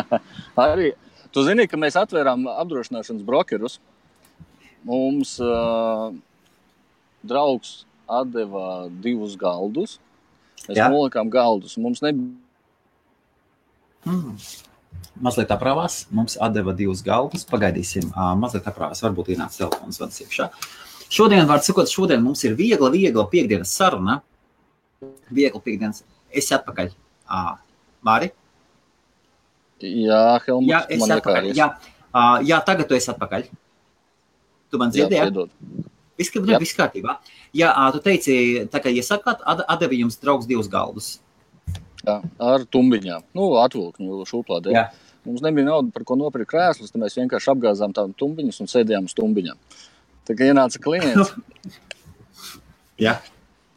[0.69, 0.93] Arī
[1.33, 3.79] tu zini, ka mēs atvērām apdrošināšanas brokerus.
[4.87, 6.09] Mums uh,
[7.23, 9.99] draugs atdeva divus galdus.
[10.67, 10.87] Mēs Jā.
[10.93, 11.77] nolikām galdus.
[11.81, 12.37] Mums nebija
[14.05, 14.33] Mm.
[15.21, 17.43] Mazliet aprāvās, mums atdeva divus galdus.
[17.49, 20.47] Pagaidīsim, ā, mazliet aprāvās, varbūt ienāca telefons zvans iekšā.
[21.11, 24.21] Šodien, var sakot, šodien mums ir viegla, viegla piekdienas saruna.
[25.29, 26.01] Viegla piekdienas.
[26.33, 26.93] Es atpakaļ.
[27.29, 27.41] Ā,
[28.07, 28.31] Māri?
[29.81, 31.51] Jā, Helmuts, Jā, es atpakaļ.
[31.57, 31.67] Jā,
[32.13, 33.47] ā, jā, tagad tu esi atpakaļ.
[34.71, 35.21] Tu man Jā, dzirdēji?
[35.31, 35.49] piedod.
[36.17, 36.59] Viss, ka- Jā.
[36.61, 37.17] viss kārtībā.
[37.53, 41.19] Jā, ā, tu teici, tā kā iesakāt, at- atdeva jums draugs divus galdus.
[42.05, 43.23] Jā, ar tumbiņām.
[43.33, 44.71] Nu, atvilkņu šūplādē.
[44.73, 44.89] Jā.
[45.25, 46.91] Mums nebija naudas, par ko nopirkt krēslus.
[46.91, 49.57] Tad mēs vienkārši apgāzām tādu tumbiņus un sēdējām uz tumbiņām.
[50.25, 51.33] Tā kā ienāca klients,
[53.01, 53.17] Jā.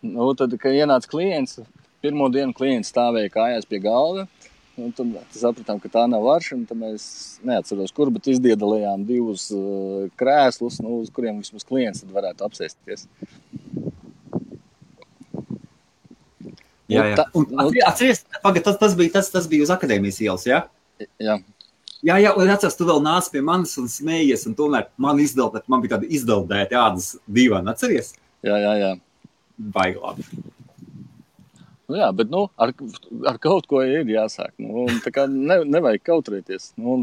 [0.04, 1.58] nu, tad, kad ienāca klients,
[2.04, 4.26] pirmo dienu klients stāvēja kājās pie galda.
[4.76, 6.66] Un tad sapratām, ka tā nav varšana.
[6.66, 7.04] Tad mēs
[7.46, 13.06] neatceros, kur, bet izdiedalījām divus uh, krēslus, nu, uz kuriem vismaz klients varētu apsēsties.
[16.90, 17.16] Jā, Nu, jā.
[17.16, 20.64] tā- Un, nu- atceries, pagad, tas, tas, bija, tas, tas bija uz akadēmijas ielas, jā?
[21.18, 21.38] Jā,
[22.04, 25.64] Jā, jā, un atceros, tu vēl nāc pie manis un smējies, un tomēr man izdaldēt,
[25.72, 28.10] man bija tāda izdaldēta ādas divana, atceries?
[28.44, 28.74] jā, jā.
[28.82, 28.90] jā.
[29.56, 30.26] Baigi labi.
[31.90, 32.72] Nu, jā, bet nu, ar,
[33.28, 34.54] ar kaut ko ir jāsāk.
[34.62, 36.72] Nu, ne, nevajag kautrēties.
[36.80, 37.02] Nu,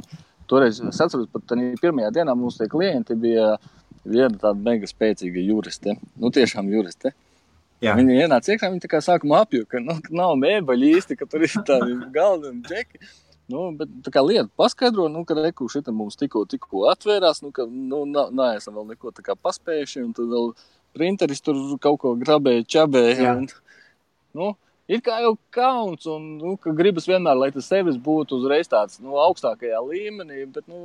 [0.50, 3.56] toreiz es atceros, tajā pirmajā dienā mums tie klienti bija
[4.02, 5.98] viena tāda mega spēcīga juriste.
[6.17, 7.13] Nu, tiešām juriste.
[7.82, 7.96] Jā.
[7.98, 11.26] Viņa ienāca iekšā, viņa tā kā sākumā apjuka, ka nu, ka nav mēbeļi īsti, ka
[11.30, 13.02] tur ir tādi galdi un džeki.
[13.52, 17.50] Nu, bet tā kā lieta paskaidro, nu, ka reku šitā mums tikko, tikko atvērās, nu,
[17.56, 20.54] ka nu, neesam vēl neko tā kā paspējuši, un tad vēl
[20.96, 23.34] printeris tur kaut ko grabēja, čabēja.
[23.41, 23.50] Un,
[24.38, 24.52] nu,
[24.92, 29.00] ir kā jau kauns, un nu, ka gribas vienmēr, lai tas sevis būtu uzreiz tāds
[29.04, 30.82] nu, augstākajā līmenī, bet nu,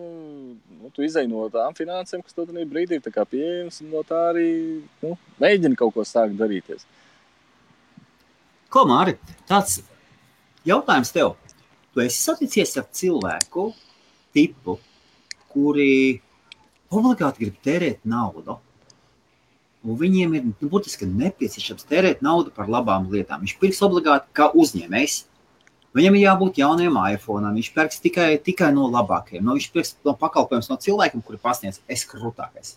[0.79, 4.51] nu, tu izai no tām finansēm, kas tev brīdī ir pieejamas, un no tā arī
[5.03, 6.87] nu, mēģini kaut ko sākt darīties.
[8.71, 9.16] Ko, Māri,
[9.49, 9.81] tāds
[10.66, 11.35] jautājums tev.
[11.95, 13.71] Tu esi saticies ar cilvēku
[14.37, 14.77] tipu,
[15.49, 16.21] kuri
[16.92, 18.59] obligāti grib tērēt naudu.
[19.87, 23.44] Un viņiem ir nu, būtiski nepieciešams tērēt naudu par labām lietām.
[23.44, 25.20] Viņš pirks obligāti kā uzņēmējs.
[25.96, 27.53] Viņam ir jābūt jaunam iPhone.
[27.57, 29.44] Viņš pērks tikai, tikai no labākajiem.
[29.46, 32.75] No, viņš pirks no pakalpojumus no cilvēkiem, kuri pasniedz es krūtākais.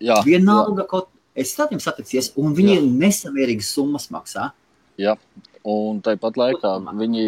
[0.00, 2.86] Jā, Vienalga, kaut es tādiem saticies, un viņi Jā.
[3.02, 4.50] nesamērīgas summas maksā.
[5.00, 5.16] Jā,
[5.64, 7.26] un tāpat laikā viņi,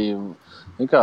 [0.79, 1.03] nu kā,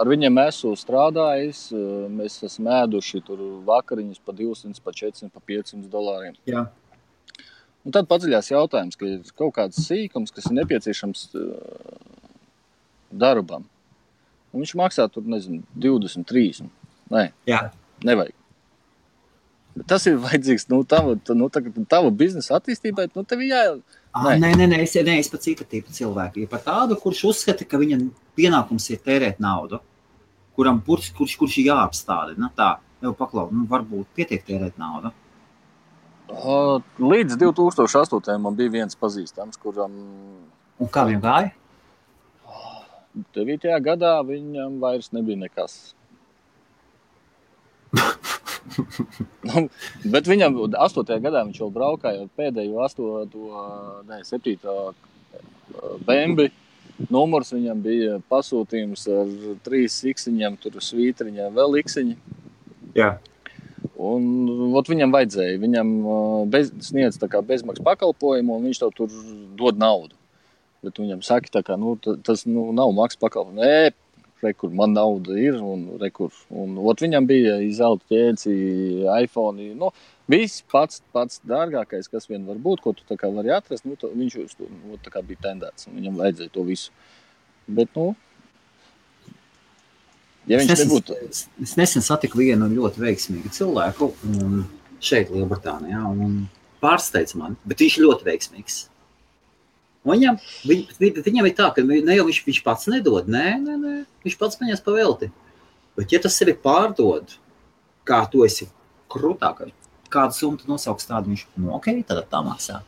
[0.00, 1.66] ar viņiem esmu strādājis.
[2.14, 6.38] Mēs esam ēduši tur vakariņas par 200, par 400, par 500 dolāriem.
[6.48, 6.66] Jā.
[7.84, 11.26] Un tad paceļās jautājums, ka ir kaut kāds sīkums, kas ir nepieciešams
[13.12, 13.66] darbam.
[14.54, 16.70] Un viņš maksā tur, nezinu, 20, 30.
[17.12, 17.66] Nē, Jā.
[18.06, 18.32] nevajag.
[19.74, 23.08] Bet tas ir vajadzīgs nu, tava, nu, tā, tava biznesa attīstībai.
[23.16, 23.64] Nu, tev jā,
[24.14, 24.36] Nē.
[24.38, 26.44] nē, nē, nē, es, nē, es par citu tipu cilvēku.
[26.44, 27.98] Ir par tādu, kurš uzskata, ka viņa
[28.38, 29.80] pienākums ir tērēt naudu,
[30.54, 32.52] kuram kurš, kurš, kurš ir jāapstādina.
[32.54, 35.10] Tā, jau paklau, nu, varbūt pietiek tērēt naudu.
[36.34, 38.38] Līdz 2008.
[38.42, 39.94] man bija viens pazīstams, kuram
[40.82, 41.52] Un kā viņam gāja?
[43.36, 43.66] 9.
[43.84, 45.94] gadā viņam vairs nebija nekas.
[47.94, 49.62] nu,
[50.16, 51.12] bet viņam 8.
[51.22, 53.38] gadā viņš jau braukāja pēdējo 8.
[54.10, 54.58] ne 7.
[56.08, 56.50] bēnbi.
[57.10, 59.30] Numurs viņam bija pasūtījums ar
[59.66, 62.18] trīs iksiņiem, tur svītriņā vēl iksiņi.
[62.98, 63.16] Jā.
[64.04, 65.90] Un ot, viņam vajadzēja, viņam
[66.52, 69.12] bez, sniedz bezmaksas pakalpojumu, un viņš tev tur
[69.58, 70.16] dod naudu.
[70.84, 73.60] Bet viņam saka, ka nu, tas nu, nav maksas pakalpojums.
[73.62, 73.94] Nē,
[74.44, 78.56] re, kur man nauda ir, un, re, kur, un ot, viņam bija zelta ķēci,
[79.24, 79.70] iPhone.
[79.78, 79.92] Nu,
[80.30, 84.54] Viss pats, pats dārgākais, kas vien var būt, ko tu vari atrast, nu, to, viņš
[84.56, 85.90] to nu, bija tendēts.
[85.92, 86.94] Viņam vajadzēja to visu.
[87.68, 88.14] Bet, nu,
[90.50, 91.18] ja es, nesen, nebūtu...
[91.64, 94.10] es nesen satiku vienu ļoti veiksmīgu cilvēku
[95.04, 96.44] šeit, Lielbritānijā, un
[96.84, 98.80] pārsteidz man, bet viņš ir ļoti veiksmīgs.
[100.04, 100.36] Viņam,
[100.68, 100.82] viņ,
[101.24, 103.94] viņam ir tā, ka ne jau viņš, viņš pats nedod, nē, nē, nē,
[104.26, 105.30] viņš pats paņems pavelti.
[105.96, 107.38] Bet, ja tas sevi pārdod,
[108.04, 108.68] kā tu esi
[109.12, 109.72] krūtākais,
[110.12, 112.82] kādu summu nosauks tādu, viņš nu, ok, tad tā maksā.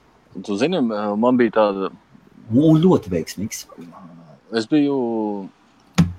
[0.44, 1.92] Tu zini, man bija tāda.
[2.52, 3.64] Un ļoti veiksmīgs.
[4.54, 4.98] Es biju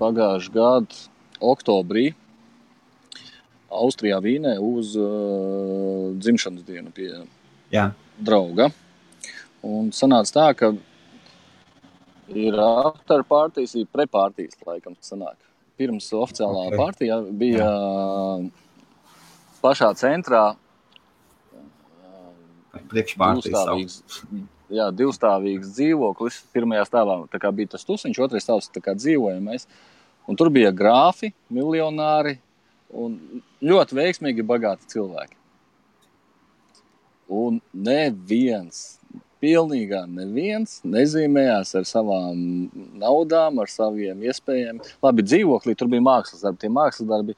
[0.00, 0.98] pagājušā gada
[1.40, 2.10] oktobrī
[3.68, 7.10] Austrijā, Vīnē uz uh, dzimšanas dienu pie
[7.72, 7.90] Jā.
[8.16, 8.70] drauga.
[9.66, 10.70] Un sanāca tā, ka
[12.32, 15.36] ir afterpartijas, ir prepārtijas, laikam, sanāk.
[15.78, 16.78] Pirms oficiālā okay.
[16.78, 18.38] partija bija Jā.
[19.62, 20.46] pašā centrā
[22.88, 24.00] priekšpārtīgs.
[24.68, 26.42] Jā, divstāvīgs dzīvoklis.
[26.52, 27.20] Pirmajā stāvā
[27.56, 29.68] bija tas tusiņš, otrais stāvs dzīvojamais.
[30.28, 32.36] Un tur bija grāfi, miljonāri
[32.92, 33.16] un
[33.64, 35.36] ļoti veiksmīgi, bagāti cilvēki.
[37.28, 38.98] Un neviens,
[39.42, 42.38] pilnīgi neviens nezīmējās ar savām
[43.00, 44.80] naudām, ar saviem iespējām.
[45.04, 46.62] Labi, dzīvoklī tur bija mākslas darbi.
[46.64, 47.36] Tie mākslas darbi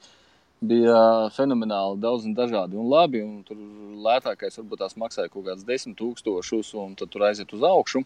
[0.61, 1.01] bija
[1.35, 3.23] fenomenāli daudz un dažādi un labi.
[3.25, 3.59] Un tur
[4.05, 8.03] lētākais varbūt tās maksāja kaut kāds desmit tūkstošus, un tad tur aiziet uz augšu.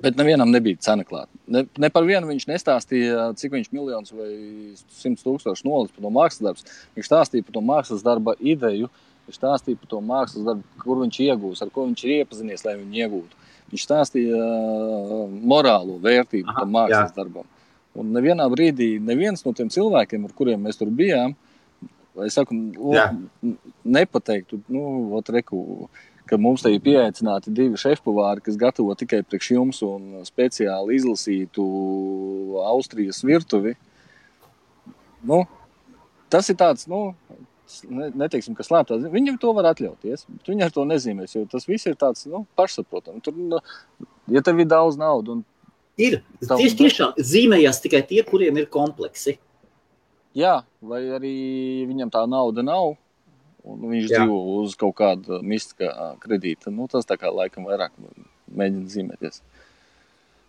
[0.00, 1.28] Bet nevienam nebija cena klāta.
[1.50, 4.30] Ne, ne par vienu viņš nestāstīja, cik viņš miljonus vai
[4.96, 6.78] simts tūkstošus nolicis par to mākslas darbu.
[6.96, 8.88] Viņš stāstīja par to mākslas darba ideju,
[9.28, 12.78] viņš stāstīja par to mākslas darbu, kur viņš iegūs, ar ko viņš ir iepazinies, lai
[12.78, 13.44] viņu iegūtu.
[13.70, 17.16] Viņš stāstīja uh, morālo vērtību Aha, tam mākslas jā.
[17.20, 17.46] darbam.
[18.00, 21.36] Un nevienā brīdī neviens no tiem cilvēkiem, ar kuriem mēs tur bijām,
[22.28, 22.54] saku,
[23.84, 24.82] nepateiktu, nu,
[25.18, 25.88] ot, reku,
[26.30, 31.64] ka mums te ir pieaicināti divi šefpavāri, kas gatavo tikai priekš jums un speciāli izlasītu
[32.70, 33.74] Austrijas virtuvi.
[35.26, 35.42] Nu,
[36.32, 37.12] tas ir tāds, nu,
[37.90, 38.98] neteiksim, ka slēptā.
[39.12, 42.44] Viņi to var atļauties, bet viņi ar to nezīmēs, jo tas viss ir tāds nu,
[42.58, 43.22] pašsaprotams.
[43.26, 43.60] Tur, nu,
[44.32, 45.46] ja tev ir daudz naudas un
[46.00, 46.20] Ir.
[46.40, 49.36] Tieši tiešām zīmējās tikai tie, kuriem ir kompleksi.
[50.36, 51.34] Jā, vai arī
[51.88, 52.94] viņam tā nauda nav,
[53.64, 54.20] un viņš Jā.
[54.20, 55.88] dzīvo uz kaut kāda mistika
[56.22, 56.66] kredīta.
[56.74, 57.92] Nu, tas tā kā laikam vairāk
[58.50, 59.36] mēģina zīmēties.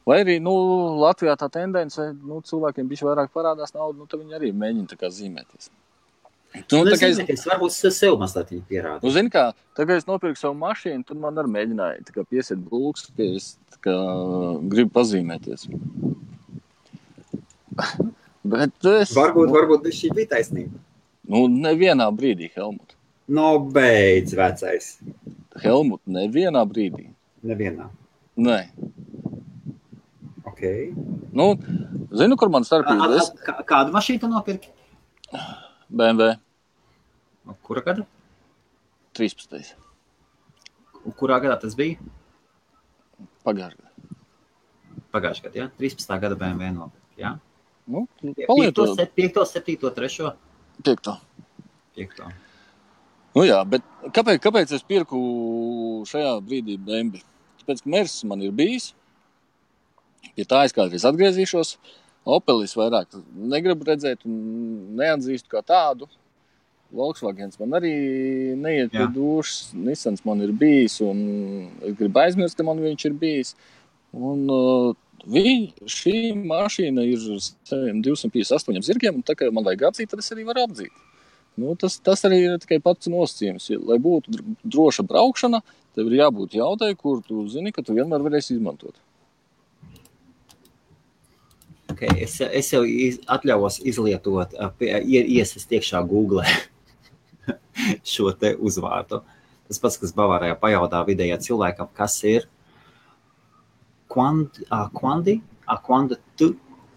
[0.07, 0.53] Vai arī nu,
[1.01, 5.65] Latvijā tā tendence, nu, cilvēkiem bija vairāk parādās nauda, nu, tad viņi arī mēģina zīmēties.
[6.67, 6.99] Tu, nu, es,
[7.31, 9.05] es varbūt sev mazliet pierādīju.
[9.05, 9.43] Nu, zini, kā,
[9.77, 13.45] tagad es nopirku savu mašīnu, tad man arī mēģināja piesiet bulks, ka es
[13.79, 13.95] kā,
[14.73, 15.61] gribu pazīmēties.
[18.51, 19.09] Bet es...
[19.15, 20.75] Varbūt, varbūt šī bija taisnība.
[21.31, 22.97] Nu, nevienā brīdī, Helmut.
[23.27, 24.93] No beidz, vecais.
[25.61, 27.11] Helmut, nevienā brīdī.
[27.45, 27.89] Nevienā.
[28.41, 28.59] Nē.
[30.47, 30.63] Ok.
[31.35, 31.51] Nu,
[32.15, 33.09] zinu, kur man starpība.
[33.19, 33.31] Es...
[33.69, 34.71] Kādu mašīnu nopirki?
[35.91, 36.35] BMW.
[37.67, 38.05] Kura gada?
[39.17, 39.73] 13.
[41.05, 41.97] Un kurā gadā tas bija?
[43.47, 44.19] Pagājušajā gadā.
[45.15, 45.71] Pagājušajā gadā, jā.
[45.81, 46.13] 13.
[46.23, 47.35] gada BMW nopirkt, jā.
[47.91, 48.05] Nu,
[48.47, 48.85] palieto.
[48.95, 50.31] 5, 7, 3.
[50.85, 52.31] 5.
[53.31, 53.39] 5.
[53.39, 55.19] Nu jā, bet kāpēc, kāpēc es pirku
[56.09, 57.23] šajā brīdī BMW?
[57.61, 58.91] Tāpēc, ka Mercedes man ir bijis.
[60.35, 61.75] Pie tā es kādreiz atgriezīšos.
[62.31, 66.09] Opelis vairāk negribu redzēt un neatzīstu kā tādu.
[66.91, 67.93] Volkswagens man arī
[68.59, 69.71] neiet pie dušas.
[69.73, 71.21] Nissans man ir bijis, un
[71.79, 73.55] es gribu aizmirst, ka man viņš ir bijis.
[74.11, 74.91] Un, uh,
[75.23, 80.33] vi, šī mašīna ir ar 258 zirgiem, un tā kā man vajag apdzīt, tad es
[80.35, 80.91] arī varu apdzīt.
[81.59, 83.67] Nu, tas, tas arī ir tikai pats nosacījums.
[83.83, 85.59] Lai būtu droša braukšana,
[85.95, 88.95] tev ir jābūt jaudai, kur tu zini, ka tu vienmēr varēsi izmantot.
[91.91, 96.45] Okay, es, es jau iz, atļaujos izlietot, iesist iekšā Google
[98.13, 99.19] šo te uzvārdu.
[99.67, 102.47] Tas pats, kas Bavārijā pajautā vidējā cilvēkam, kas ir
[104.11, 105.37] kvandi, kvandi,
[105.67, 106.17] kvandi,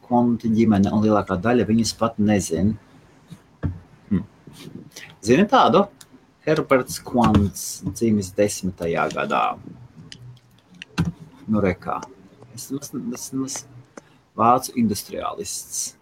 [0.07, 2.79] kvandi ģimene, un lielākā daļa viņas pat nezina.
[5.25, 5.87] Zini tādu?
[6.45, 9.45] Herberts Kvants dzimis desmitajā gadā.
[11.49, 12.01] Nu, rekā.
[12.55, 13.49] Es esmu
[14.37, 15.95] vācu industriālists.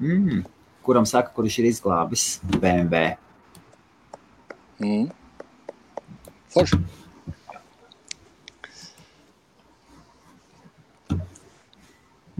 [0.00, 0.44] Mm.
[0.84, 3.16] Kuram saka, kurš ir izglābis BMW?
[4.80, 5.10] Mm.
[6.52, 6.80] Forši.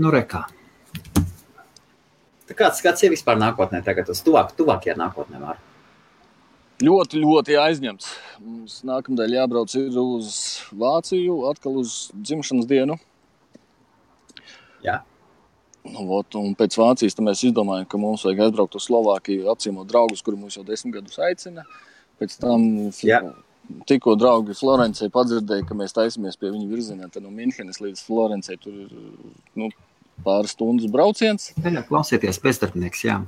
[0.01, 0.47] Nu, rekā.
[2.51, 5.61] Tā kāds skats ir vispār nākotnē, tagad uz tuvāk, tuvākajā nākotnē var?
[6.83, 8.09] Ļoti, ļoti aizņemts.
[8.43, 10.31] Mums nākamdēļ jābrauc uz
[10.75, 12.97] Vāciju, atkal uz dzimšanas dienu.
[14.83, 14.97] Jā.
[15.85, 20.25] Nu, ot, un pēc Vācijas mēs izdomājām, ka mums vajag aizbraukt uz Slovākiju, apciemot draugus,
[20.27, 21.63] kuri mūs jau desmit gadus aicina.
[22.19, 22.67] Pēc tam
[23.07, 23.21] Jā.
[23.87, 27.13] tikko draugi Florencē padzirdēja, ka mēs taisamies pie viņa virzienā.
[27.15, 28.99] Tad no Minhenes līdz Florencei tur ir
[29.55, 29.71] nu,
[30.25, 31.51] pāris stundas brauciens.
[31.65, 33.21] Jā, klausieties, bezdarbnieks, jā.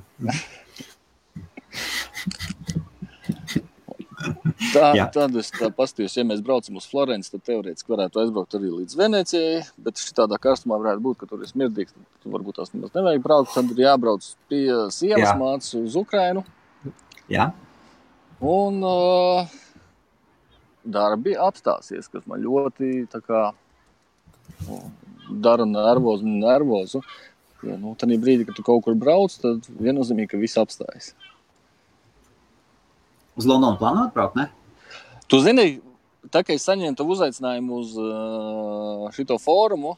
[4.73, 5.07] Tā, Jā.
[5.13, 9.63] tad es paskatījos, ja mēs braucam uz Florenci, tad teorētiski varētu aizbraukt arī līdz Venecijai.
[9.83, 11.95] Bet tādā karstumā varētu būt, ka tur ir smirdīgs.
[12.23, 13.51] Tad varbūt tās nemaz nevajag braukt.
[13.55, 16.45] Tad ir jābrauc pie sievas mācības uz Ukrajinu.
[17.31, 17.51] Jā.
[18.43, 19.51] Un uh,
[20.83, 23.43] darbi apstāsies, kas man ļoti kā,
[24.67, 24.79] nu,
[25.33, 26.27] dara nervozu.
[26.27, 27.03] nervozu.
[27.63, 31.13] Ja, nu, tad brīdī, kad tu kaut kur brauc, tad viennozīmīgi, ka viss apstājas.
[33.39, 34.49] Uz Londonu plānot braukt, ne?
[35.31, 35.79] Tu zini,
[36.33, 39.95] tā kā es saņēmu tavu uzaicinājumu uz uh, šo fórumu,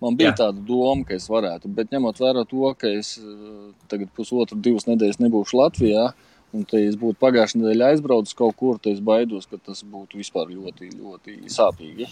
[0.00, 0.38] man bija Jā.
[0.44, 1.70] tāda doma, ka es varētu.
[1.74, 6.06] Bet ņemot vērā to, ka es uh, tagad pusotru, divas nedēļas nebūšu Latvijā,
[6.54, 10.22] un te es būtu pagājušā nedēļa aizbraucis kaut kur, tad es baidos, ka tas būtu
[10.22, 12.08] vispār ļoti, ļoti sāpīgi.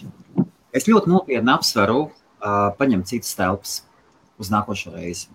[0.75, 2.09] Es ļoti nopietni apsveru
[2.41, 3.79] paņemt citas telpas
[4.37, 5.29] uz nākošo reizi.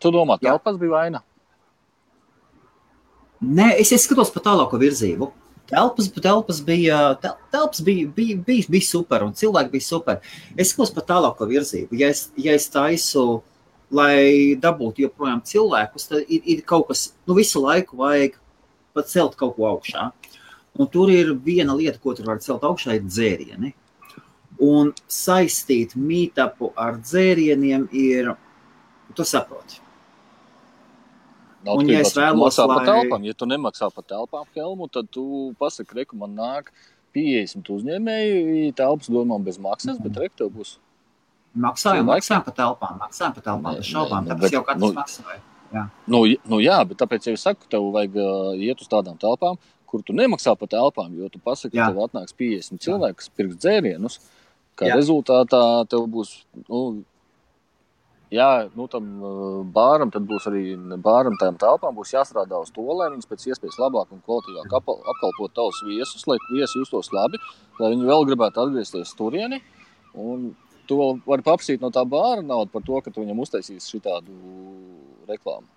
[0.00, 1.22] Tu domā, telpas bija vaina?
[3.44, 5.30] Nē, es, es skatos pa tālāko virzību.
[5.68, 10.20] Telpas, telpas, bija, tel, telpas bija, bija, bija, bija super, un cilvēki bija super.
[10.60, 11.96] Es skatos pa tālāko virzību.
[12.00, 13.42] Ja es, ja es taisu,
[13.94, 18.36] lai dabūtu joprojām cilvēkus, tad ir, ir kaut kas, nu, visu laiku vajag
[18.96, 20.10] pacelt kaut ko augšā.
[20.80, 23.74] Un tur ir viena lieta, ko tur var celt augšā, ir dzērieni.
[24.64, 28.34] Un saistīt mītāpu ar dzērieniem ir,
[29.14, 29.80] tu saproti.
[31.64, 32.66] Nav un, ja es vēlos, lai...
[32.70, 35.24] par telpām, ja tu nemaksā par telpām, Helmu, tad tu
[35.60, 36.70] pasaki, reku man nāk
[37.16, 40.76] 50 uzņēmēji, telpas domā bez maksas, bet reku tev būs.
[41.64, 45.40] Maksājam, maksājam par telpām, maksājam par telpām, bez šaubām, tāpēc bet, jau katrs nu, maksāja.
[45.74, 45.84] Jā.
[46.10, 49.56] Nu, nu jā, bet tāpēc jau es saku, tev vajag uh, iet uz tādām telpām,
[49.90, 53.60] kur tu nemaksā par telpām, jo tu pasaki, ka tev atnāks 50 cilvēki, kas pirks
[53.62, 54.18] dzērienus,
[54.78, 54.96] kā jā.
[54.98, 55.60] rezultātā
[55.90, 56.32] tev būs,
[56.68, 56.80] nu,
[58.34, 59.10] jā, nu, tam
[59.74, 60.64] bāram būs arī
[61.04, 65.54] bāram tām telpām būs jāstrādā uz to, lai viņas pēc iespējas labāk un kvalitīvāk apkalpot
[65.54, 67.40] tavus viesus, lai viesi justos labi,
[67.80, 69.62] lai viņi vēl gribētu atgriezties turieni.
[70.14, 70.52] Un
[70.88, 74.36] tu vēl vari paprasīt no tā bāra naudu par to, ka tu viņam uztaisīsi šādu
[75.30, 75.73] reklāmu.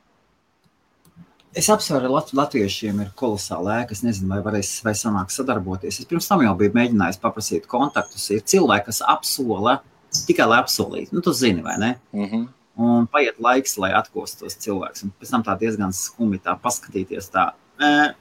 [1.58, 3.96] Es apsveru, ka latviešiem ir kolosāla ēka.
[3.96, 5.98] Es nezinu, vai varēs vai sanāks sadarboties.
[5.98, 8.28] Es pirms tam jau biju mēģinājis paprasīt kontaktus.
[8.36, 9.80] Ir cilvēki, kas apsola,
[10.28, 11.16] tikai lai apsolītu.
[11.18, 11.90] Nu, tu zini, vai ne?
[12.14, 12.46] Mm -hmm.
[12.78, 15.04] Un paiet laiks, lai atkostu tos cilvēkus.
[15.04, 17.32] Un pēc tam tā diezgan skumji tā paskatīties.
[17.34, 18.14] Tā, eh,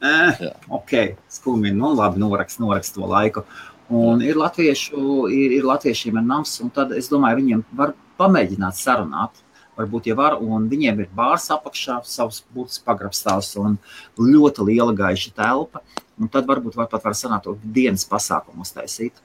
[0.00, 3.44] eh, ok, skumji, nu labi, norakst, norakst to laiku.
[3.90, 8.72] Un ir, latviešu, ir, ir latviešiem ir nams, un tad es domāju, viņiem var pamēģināt
[8.72, 9.30] sarunāt.
[9.78, 13.78] Varbūt jau var, un viņiem ir bārs apakšā, savs būtisks pagrabstāvs un
[14.20, 15.80] ļoti liela gaiša telpa.
[16.20, 19.16] Un tad varbūt var pat var sanākt to dienas pasākumu uztaisīt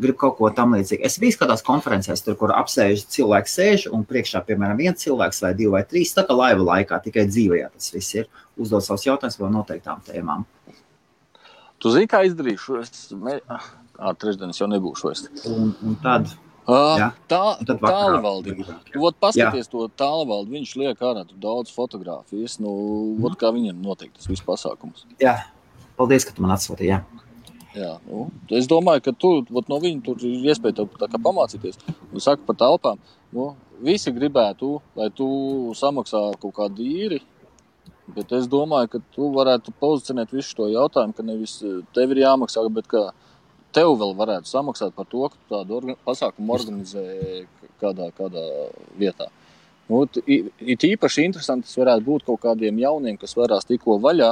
[0.00, 1.04] grib kaut ko tamlīdzīgu.
[1.06, 5.52] Es biju kādās konferencēs, tur, kur apsēž cilvēki sēž un priekšā, piemēram, viens cilvēks vai
[5.58, 6.14] divi vai trīs.
[6.16, 8.28] Tā kā laiva laikā tikai dzīvē tas viss ir.
[8.60, 10.46] Uzdod savus jautājumus par noteiktām tēmām.
[11.82, 12.80] Tu zini, kā izdarīšu?
[12.82, 13.38] Es mē...
[13.50, 15.28] à, trešdienas jau nebūšu vairs.
[15.50, 16.32] Un, un tad.
[16.64, 18.54] Uh, jā, tā ir tālvalde.
[19.20, 20.54] Paskaties to tālvaldi.
[20.56, 22.56] Viņš liek ārā daudz fotografijas.
[22.62, 22.70] Nu,
[23.18, 23.26] mm.
[23.28, 25.04] Ot, kā viņam notiek tas viss pasākums.
[25.20, 25.36] Jā,
[25.98, 27.02] paldies, ka tu man atsūtīji.
[27.74, 30.86] Jā, nu, es domāju, ka tu, no viņa tur ir iespēja
[31.18, 31.80] pamācīties.
[32.14, 33.00] Un saka par telpām.
[33.34, 33.50] Nu,
[33.84, 35.26] visi gribētu, lai tu
[35.76, 37.20] samaksā kaut kādu īri.
[38.14, 41.58] Bet es domāju, ka tu varētu pozicionēt visu šo jautājumu, ka nevis
[41.96, 43.08] tev ir jāmaksā, bet ka
[43.74, 47.04] tev vēl varētu samaksāt par to, ka tu tādu orga pasākumu organizē
[47.82, 48.44] kādā, kādā
[48.98, 49.30] vietā.
[49.90, 54.30] Nu, it īpaši interesanti tas varētu būt kaut kādiem jauniem, kas varās tikko vaļā,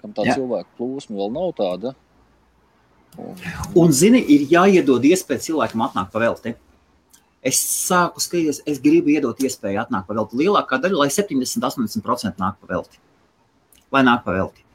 [0.00, 0.38] kam tā Jā.
[0.38, 1.92] cilvēku plūsma vēl nav tāda.
[3.76, 6.54] Un, zini, ir jāiedod iespēja cilvēkam atnākt pa velti.
[7.46, 12.58] Es sāku skatīties, es gribu iedot iespēju atnākt pa velti lielākā daļa, lai 70-80% nāk
[12.60, 13.00] pa velti.
[13.94, 14.65] Lai nāk pa velti.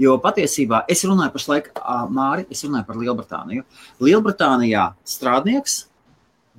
[0.00, 1.70] Jo patiesībā es runāju pašlaik,
[2.14, 3.66] Māri, es runāju par Lielbritāniju.
[4.00, 5.82] Lielbritānijā strādnieks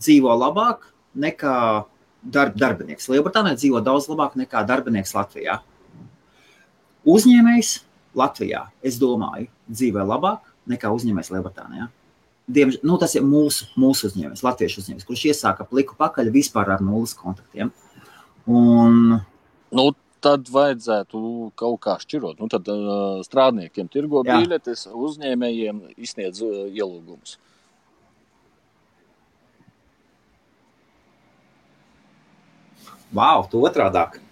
[0.01, 0.85] dzīvo labāk
[1.17, 1.55] nekā
[2.21, 3.09] darb, darbinieks.
[3.09, 5.57] Lielbritānijā dzīvo daudz labāk nekā darbinieks Latvijā.
[7.09, 7.79] Uzņēmējs
[8.17, 11.89] Latvijā, es domāju, dzīvo labāk nekā uzņēmējs Lielbritānijā.
[12.51, 16.83] Diemžēl nu, tas ir mūsu, mūsu uzņēmējs, Latvijas uzņēmējs, kurš iesāka pliku pakaļ vispār ar
[16.83, 17.71] nulles kontaktiem.
[18.49, 19.21] Un,
[19.71, 19.85] nu,
[20.21, 21.19] tad vajadzētu
[21.59, 22.39] kaut kā šķirot.
[22.41, 27.37] Nu, tad uh, strādniekiem tirgo biļetes, uzņēmējiem izsniedz uh, ielūgumus.
[33.11, 34.19] Wow, tu otrādāk.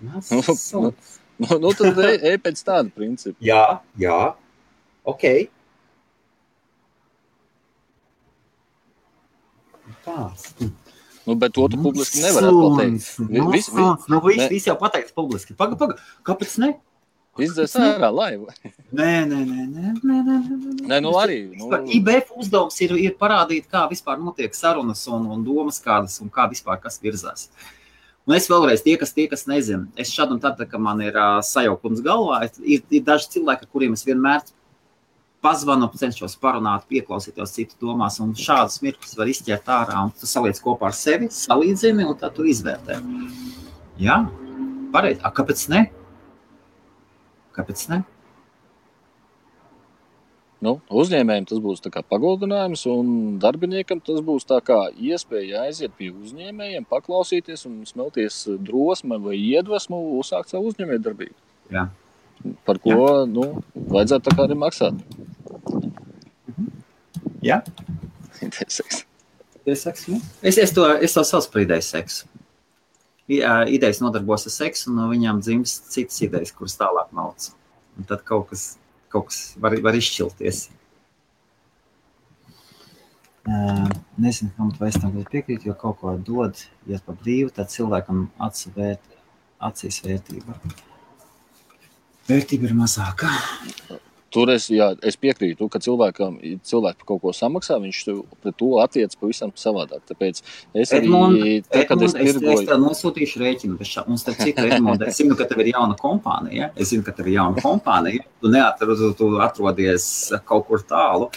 [0.00, 0.88] Nu, nu,
[1.36, 3.36] nu, nu, tad ej, ej pēc tāda principa.
[3.44, 4.16] Jā, jā,
[5.08, 5.24] ok.
[10.04, 10.50] Tāds.
[11.30, 13.18] Nu, bet to tu nu, publiski nevari pateikt.
[13.18, 15.54] Nu, vis, vis, nu, viss, viss jau pateikts publiski.
[15.54, 15.94] Paga, paga,
[16.26, 16.72] kāpēc ne?
[17.38, 18.48] Izdzēs ārā laivu.
[18.98, 20.86] Nē, nē, nē, nē, nē, nē, nē.
[20.90, 21.38] nē nu arī.
[21.54, 21.68] Nu...
[22.00, 26.48] IBF uzdevums ir, ir parādīt, kā vispār notiek sarunas un, un domas kādas un kā
[26.50, 27.46] vispār kas virzās.
[28.26, 31.14] Un es vēlreiz, tie, kas, tie, kas nezina, es šādu un tādu, ka man ir
[31.14, 34.42] uh, sajaukums galvā, ir, ir daži cilvēki, kuriem es vienmēr
[35.44, 40.60] pazvanu, cenšos parunāt, pieklausīties citu domās, un šādas mirkļus var izķert ārā, un tu saliec
[40.62, 43.00] kopā ar sevi, salīdzini, un tad tu izvērtē.
[44.00, 44.22] Jā,
[44.94, 45.20] pareizi.
[45.36, 45.84] Kāpēc ne?
[47.56, 48.02] Kāpēc ne?
[50.60, 57.80] Nu, uzņēmējiem tas būs pagodinājums, un darbiniekam tas būs iespēja aiziet pie uzņēmējiem, paklausīties un
[57.88, 61.38] smelties drosme vai iedvesmu, uzsākt savu uzņēmējdarbību.
[62.64, 63.26] Par ko Jā.
[63.28, 63.46] Nu,
[63.92, 65.00] vajadzētu arī maksāt.
[67.44, 67.62] Jā,
[70.42, 72.28] es, es, to, es to saucu par idejas seksu.
[73.30, 77.52] Idejas nodarbojas ar seksu, un no viņām dzimst citas idejas, kuras tālāk malc.
[77.96, 78.74] Un tad kaut kas
[79.10, 80.68] kaut kas var, var izšķilties.
[83.50, 83.88] Uh,
[84.20, 89.16] nezinu, kam tu tam piekrīt, jo kaut ko dod, ja pa brīvu, tad cilvēkam atsvērt,
[89.70, 90.54] acīs vērtība.
[92.28, 93.32] Vērtība ir mazāka.
[94.30, 98.02] Tur es, jā, es piekrītu, ka cilvēkam, cilvēks par kaut ko samaksā, viņš
[98.44, 100.04] pret to attiecas pavisam savādāk.
[100.06, 102.60] Tāpēc es arī, Edmund, tā, Edmund, es tirgoju...
[102.60, 105.98] Es, es nosūtīšu rēķinu, šā, un starp citu, Edmund, es zinu, ka tev ir jauna
[105.98, 110.06] kompānija, es zinu, ka tev ir jauna kompānija, tu neatrodi, tu atrodies
[110.46, 111.32] kaut kur tālu.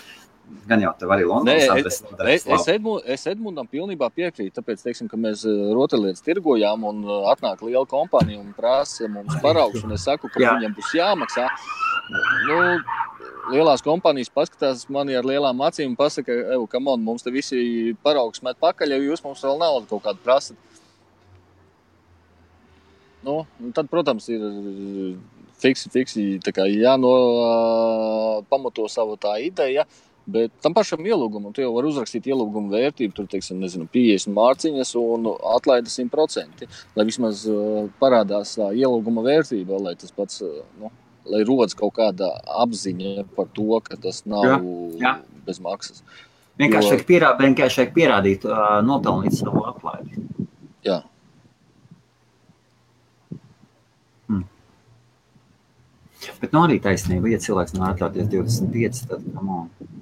[0.67, 2.05] Gan jau tā arī Londonas adrese.
[2.31, 4.53] Es, es, Edmund, es Edmundam pilnībā piekrītu.
[4.57, 9.35] Tāpēc, teiksim, ka mēs eh, rotaļlietas tirgojām un eh, atnāk liela kompānija un prasa mums
[9.43, 9.83] paraugs.
[9.83, 10.53] Un es saku, ka Jā.
[10.59, 11.47] viņam būs jāmaksā
[12.47, 12.59] nu,
[13.51, 16.37] lielās kompānijas paskatās mani ar lielām acīm un pasaka,
[16.71, 20.71] ka mums te visi paraugs met pakaļ, ja jūs mums vēl naudu kaut kādu prasat.
[23.23, 23.43] Nu,
[23.75, 24.41] tad, protams, ir
[25.63, 26.25] fiksi, fiksi
[26.75, 27.13] jāno
[28.51, 29.85] pamato savu tā ideja.
[30.23, 34.93] Bet tam pašam ielūgumam, tu jau vari uzrakstīt ielūgumu vērtību, tur, teiksim, nezinu, 50 mārciņas
[35.01, 36.67] un atlaida 100%.
[36.95, 40.91] Lai vismaz uh, parādās tā ielūguma vērtība, lai tas pats, uh, nu,
[41.27, 42.29] lai rodas kaut kāda
[42.63, 44.61] apziņa par to, ka tas nav jā,
[45.01, 45.13] jā.
[45.43, 46.05] bez maksas.
[46.61, 50.23] Vienkārši vajag pierādīt, vienkārši pierādīt uh, nopelnīt savu atlaidi.
[50.87, 51.01] Jā.
[54.29, 54.47] Hmm.
[56.39, 59.92] Bet nu, arī taisnība, ja cilvēks nav atļauties 25, tad come on.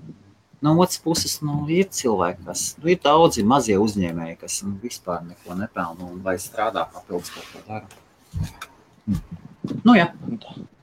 [0.62, 5.24] No otras puses, nu, ir cilvēki, kas nu, ir daudzi mazie uzņēmēji, kas nu, vispār
[5.26, 7.88] neko nepelna un vai strādā papildus kaut ko dara.
[9.82, 10.12] Nu, jā.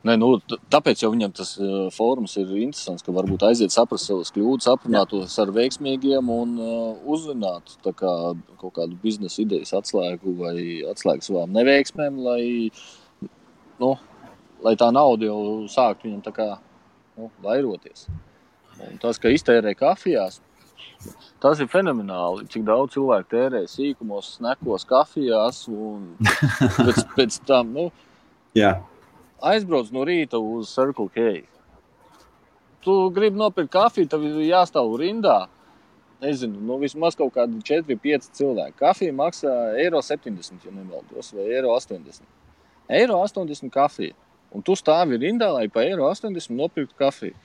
[0.07, 0.33] Nē, nu,
[0.73, 5.39] tāpēc jau viņam tas uh, fórums ir interesants, ka varbūt aiziet saprast savas kļūdas, aprunātos
[5.43, 8.13] ar veiksmīgiem un uh, uzzināt kā,
[8.59, 10.55] kaut kādu biznesa idejas atslēgu vai
[10.91, 12.43] atslēgu savām neveiksmēm, lai,
[13.83, 13.97] nu,
[14.67, 18.09] lai tā nauda jau sāktu viņam tā kā nu, vairoties.
[18.87, 20.39] Un tas, ka iztērē kafijās,
[21.43, 22.47] tas ir fenomenāli.
[22.53, 26.13] Cik daudz cilvēku tērē sīkumos, snekos, kafijās un
[26.85, 27.75] pēc, pēc tam.
[27.75, 27.89] Nu,
[28.57, 28.79] Jā.
[29.45, 31.45] Aizbrauc no rīta uz Circle K.
[32.83, 35.45] Tu gribi nopirkt kafiju, tev ir jāstāv rindā.
[36.23, 38.75] Nezinu, nu vismaz kaut kādi 4, 5 cilvēki.
[38.81, 42.25] Kafija maksā eiro 70, ja nemaldos, vai eiro 80.
[42.99, 44.17] Eiro 80 kafija.
[44.51, 47.37] Un tu stāvi rindā, lai pa eiro 80 nopirktu kafiju.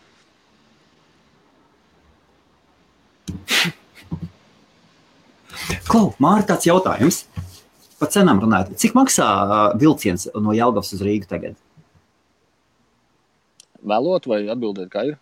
[5.87, 7.23] Klau, Mārta, tāds jautājums.
[8.01, 9.27] Par cenām runājot, cik maksā
[9.79, 11.55] vilciens no Jālgavas uz Rīgu tagad?
[13.83, 15.15] Vēlot vai atbildēt, kā ir?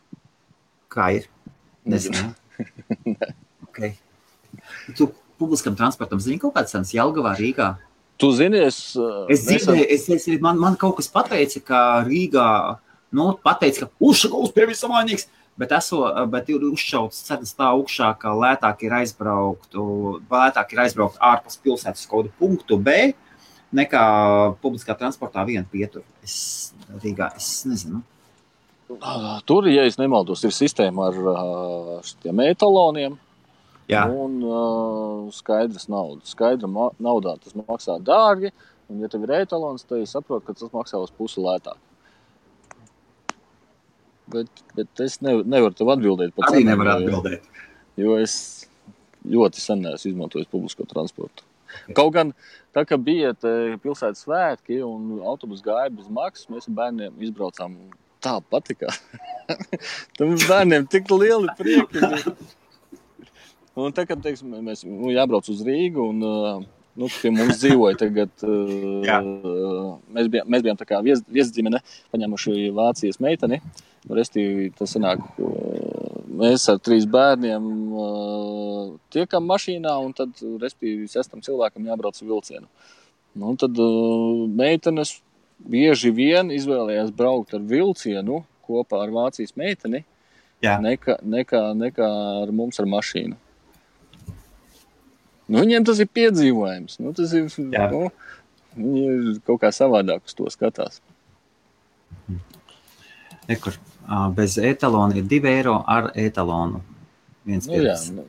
[0.92, 1.28] Kā ir?
[1.86, 2.32] Nezinu.
[3.68, 3.96] okay.
[4.98, 5.08] Tu
[5.42, 7.74] publiskam transportam zini kaut kāds cenas Jelgavā, Rīgā?
[8.22, 8.80] Tu zini, es,
[9.34, 12.48] Es dzirdēju, es, es, man, man kaut kas pateica, ka Rīgā,
[13.18, 15.26] nu, pateica, ka uzšauts pie visamainīgs,
[15.60, 19.76] bet, eso, bet ir uzšauts cenas tā augšā, ka lētāk ir aizbraukt,
[20.32, 23.12] lētāk ir aizbraukt ārpus pilsētas kādu punktu B,
[23.76, 24.06] nekā
[24.64, 26.06] publiskā transportā vienu pieturu.
[26.24, 26.72] Es
[27.04, 28.04] Rīgā, es nezinu.
[29.00, 31.44] Ā, Tur, ja es nemaldos, ir sistēma ar ā,
[32.04, 33.16] šiem etaloniem
[33.92, 36.32] Jā, un uh, skaidrs naudas.
[36.36, 36.70] Skaidra
[37.02, 38.52] naudā tas maksā dārgi,
[38.88, 41.80] un, ja tev ir etalons, tad es saprotu, ka tas maksā uz pusi lētāk.
[44.32, 47.48] Bet, bet es nev, nevaru tev atbildēt par arī cenām, nevar jo- atbildēt.
[48.00, 48.36] Jo es
[49.28, 51.44] ļoti sen neesmu izmantojis publisko transportu.
[51.96, 52.34] Kaut gan
[52.76, 53.34] tā, ka bija
[53.84, 57.78] pilsētas svētki un autobusu gāja bez maksas, mēs ar bērniem izbraucām.
[58.22, 58.92] Tā patika.
[60.18, 62.04] Tam bērniem tik lieli prieki.
[63.82, 66.64] Un tā, kad teiksim, mēs nu, jābrauc uz Rīgu, un uh,
[67.00, 71.82] nu, pie mums dzīvoja tagad, uh, mēs, bijām, mēs bijām tā kā vies, viesģimene,
[72.14, 73.62] paņēmuši Vācijas meiteni.
[74.10, 81.44] Restīvi, tas sanāk, uh, mēs ar trīs bērniem uh, tiekam mašīnā, un tad, respektīvi, sestam
[81.46, 82.68] cilvēkam jābrauc ar vilcienu.
[83.38, 85.20] Nu, tad uh, meitenes
[85.62, 90.04] bieži vien izvēlējās braukt ar vilcienu kopā ar Vācijas meiteni,
[90.64, 90.78] Jā.
[90.82, 92.10] nekā, nekā, nekā
[92.42, 93.38] ar mums ar mašīnu.
[95.52, 97.00] Nu, viņiem tas ir piedzīvojums.
[97.04, 97.90] Nu, tas ir, Jā.
[97.92, 98.06] nu,
[98.78, 101.02] viņi ir kaut kā savādāk uz to skatās.
[103.50, 103.76] Nekur.
[104.08, 106.82] Ā, Bez etalona ir 2 eiro ar etalonu.
[107.48, 108.26] Viens Nu, jā, nu,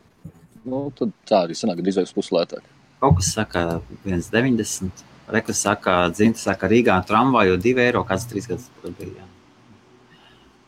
[0.64, 2.66] nu, tad tā arī sanāk, izvēles puslētāk.
[3.02, 3.64] Kaut kas saka
[4.04, 5.06] 1,90.
[5.32, 9.26] Rekas saka, dzimta saka, Rīgā tramvaju 2 eiro, kāds 3 gadus atpakaļ bija.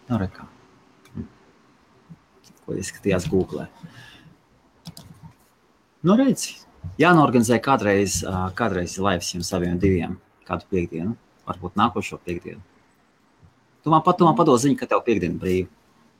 [0.08, 0.46] Nu, rekā.
[2.64, 3.66] Ko izskatījās Google.
[6.04, 6.58] Nu, redzi,
[7.00, 8.18] jānorganizē kādreiz,
[8.58, 11.14] kādreiz laivs jums saviem diviem, kādu piekdienu,
[11.48, 12.60] varbūt nākošo piekdienu.
[13.84, 15.70] Tu man, pat, tu man padod ziņu, ka tev piekdiena brīva.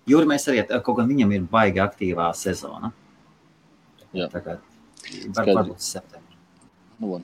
[0.08, 2.90] Jūri mēs arī, kaut gan viņam ir baigi aktīvā sezona.
[4.16, 4.28] Jā.
[4.32, 4.60] Tagad
[5.36, 6.36] var, varbūt septembrī.
[7.00, 7.20] Nu.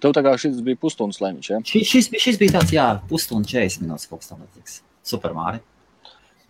[0.00, 1.58] Tev tā kā šis bija pusstundas lēmiņš, ja?
[1.66, 4.78] Šis, šis, šis bija tāds, jā, pusstunda 40 minūtes kaut kas tamlīdzīgs.
[5.10, 5.60] Supermāri.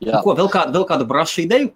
[0.00, 1.72] Jā, Nu, ko, vēl kādu, vēl kādu brašu ideju?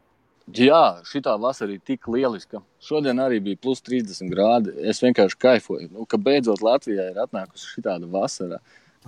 [0.52, 2.60] Jā, šī vasara ir tik lieliska.
[2.84, 4.74] Šodien arī bija plus 30 grādi.
[4.84, 8.58] Es vienkārši kaifoju, nu, ka beidzot Latvijā ir atnākusi šī vasara.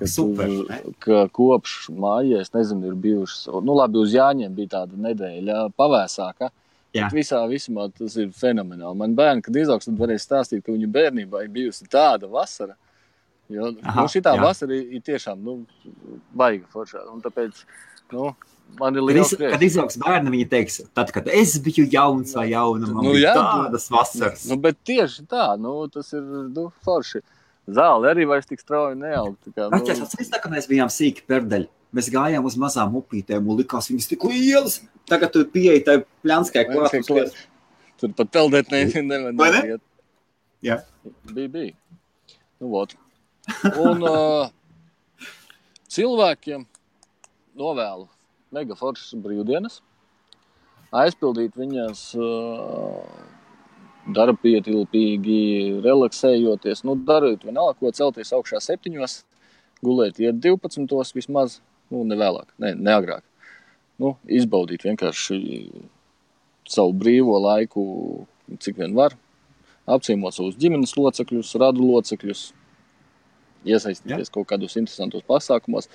[0.04, 0.80] Super, tu- ne?
[1.00, 6.50] ka kopš māja, es nezinu, ir bijušas, nu, labi, uz Jāņiem bija tāda nedēļa pavēsāka.
[6.96, 7.08] Jā.
[7.12, 8.96] Visā visumā tas ir fenomenāli.
[8.96, 12.76] Man bērni, kad izaugs, tad varēs stāstīt, ka viņu bērnībā ir bijusi tāda vasara.
[13.52, 14.42] Jo Aha, nu, šī tā jā.
[14.42, 15.58] vasara ir, ir tiešām nu,
[16.34, 17.04] baiga forša.
[17.12, 17.60] Un Tāpēc
[18.12, 18.30] nu,
[18.80, 19.52] man ir liels prieks.
[19.54, 23.32] kad izaugs bērni, viņi teiks, tad, kad es biju jauns vai jauna, man Nu, jā.
[23.36, 24.44] tādas vasaras.
[24.50, 27.22] Nu, bet tieši tā, nu, tas ir nu, forši.
[27.66, 29.34] Zāle arī vairs tik strauji neaug.
[29.56, 31.66] Kā, Raķēs, atceries, tā, kad mēs bijām sīki perdeļi.
[31.96, 34.80] Mēs gājām uz mazām upītēm un likās viņas tik lielas.
[35.08, 37.06] Tagad tu pieeji tai pļanskai uz klāt.
[37.08, 37.26] to-
[37.96, 39.60] Tur pat peldēt ne, nevar Vai ne?
[39.64, 39.82] neiet.
[40.62, 40.76] Jā.
[41.32, 41.72] Bija, bija.
[42.60, 42.92] Nu, vot.
[43.80, 44.50] Un uh,
[45.92, 46.66] cilvēkiem
[47.56, 48.06] novēlu
[48.54, 49.80] mega foršas brīvdienas,
[50.96, 53.00] aizpildīt viņas uh,
[54.16, 55.40] darbietilpīgi,
[55.84, 56.84] relaksējoties.
[56.86, 59.18] Nu, darīt vienalga, ko celties augšā septiņos,
[59.84, 60.86] gulēt iet 12.
[61.16, 63.24] vismaz, nu, ne vēlāk, ne, ne agrāk.
[64.02, 65.38] Nu, izbaudīt vienkārši
[66.68, 67.82] savu brīvo laiku,
[68.60, 69.16] cik vien var.
[69.86, 72.48] Apciemot savus ģimenes locekļus, radu locekļus,
[73.66, 74.34] iesaistīties ja.
[74.34, 75.88] kaut kādos interesantos pasākumos,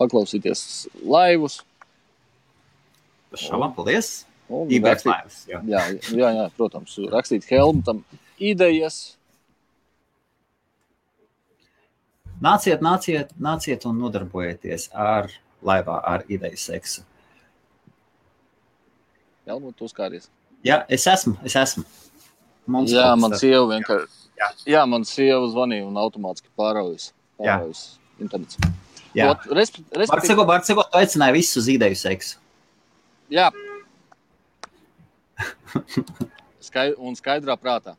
[0.00, 0.60] paklausīties
[1.02, 1.62] laivus.
[3.34, 4.24] Šāpām, paldies!
[4.48, 5.46] un Ibēks rakstīt- laivas.
[5.46, 5.58] jā.
[5.68, 5.80] Jā,
[6.16, 8.04] jā, jā, protams, rakstīt Helmutam
[8.40, 9.16] idejas.
[12.40, 15.28] Nāciet, nāciet, nāciet un nodarbojieties ar
[15.66, 17.02] laivā, ar ideju seksu.
[19.48, 20.28] Helmut, tu skāries.
[20.64, 21.84] Jā, es esmu, es esmu.
[22.68, 24.24] Mums Jā, man sieva vienkārši.
[24.38, 24.48] Jā.
[24.70, 27.10] Jā, man sieva zvanīja un automātiski pāraujas.
[27.40, 28.58] Pāraujas internets.
[29.16, 29.30] Jā.
[29.32, 32.36] Ot, respe- respektīvi- Vārtsego, vārtsego, tu aicināji visus uz ideju seksu.
[33.32, 33.50] Jā.
[36.68, 37.94] Skai, un skaidrā prātā.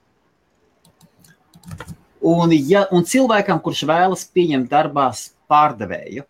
[2.20, 5.08] Un, ja, un cilvēkam, kurš vēlas pieņemt darbā
[5.50, 6.26] pārdevēju,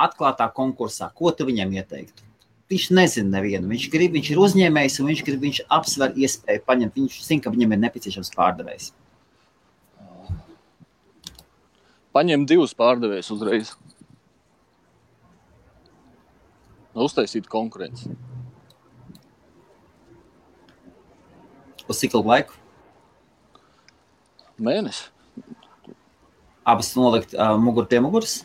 [0.00, 2.24] atklātā konkursā, ko tu viņam ieteiktu?
[2.70, 3.66] Viņš nezina nevienu.
[3.72, 6.96] Viņš grib, viņš ir uzņēmējs un viņš grib, viņš apsver iespēju paņemt.
[6.96, 8.92] Viņš zina, ka viņam ir nepieciešams pārdevējs.
[12.14, 13.74] Paņem divus pārdevējus uzreiz.
[16.94, 18.10] Uztaisīt konkurenci.
[21.90, 22.56] Uz cik ilgu laiku?
[24.60, 25.08] Mēnesis.
[26.66, 28.40] Abas nolikt uh, muguru pie muguras.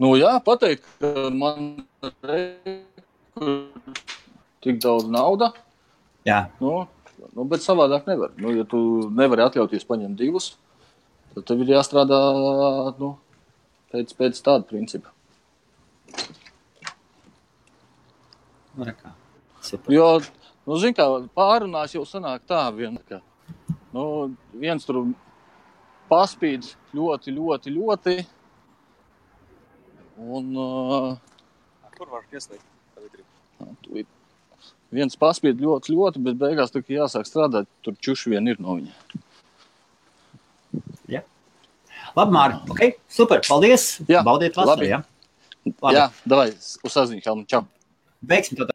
[0.00, 1.74] Nu, jā, pateikt, ka man
[2.04, 2.60] ir
[4.64, 5.56] tik daudz naudas.
[6.24, 6.86] Jā, Nu,
[7.34, 8.32] nu, bet savādāk nevar.
[8.40, 8.78] Nu, ja tu
[9.14, 10.54] nevari atļauties paņemt divus,
[11.34, 12.20] tad tev ir jāstrādā
[13.00, 13.14] nu,
[13.92, 15.12] pēc, pēc tāda principa.
[16.14, 16.32] nu, re kā.
[16.32, 16.42] Super.
[19.92, 20.08] Jo,
[20.66, 21.06] nu, zin, kā
[21.36, 23.20] pārunās jau sanāk tā, vien, ka
[23.94, 25.02] nu, viens tur
[26.10, 28.16] paspīd ļoti, ļoti, ļoti.
[30.18, 31.16] Un, uh,
[31.94, 32.62] Kur var ieslēgt?
[33.82, 34.04] tu-
[34.94, 37.66] viens paspīd ļoti, ļoti, bet beigās tur jāsāk strādāt.
[37.82, 38.92] Tur čuši vien ir no viņa.
[42.14, 42.70] Labi, Mārtiņ.
[42.70, 43.40] Okay, super.
[43.46, 43.98] Paldies.
[44.06, 44.84] Jā, Baudiet vasaru.
[44.84, 44.90] labi.
[44.92, 45.00] Jā.
[45.82, 45.96] Labi.
[45.96, 47.46] Jā, davai, uz saziņu, Helmu.
[47.50, 47.64] Čau!
[48.28, 48.62] Veiksim to.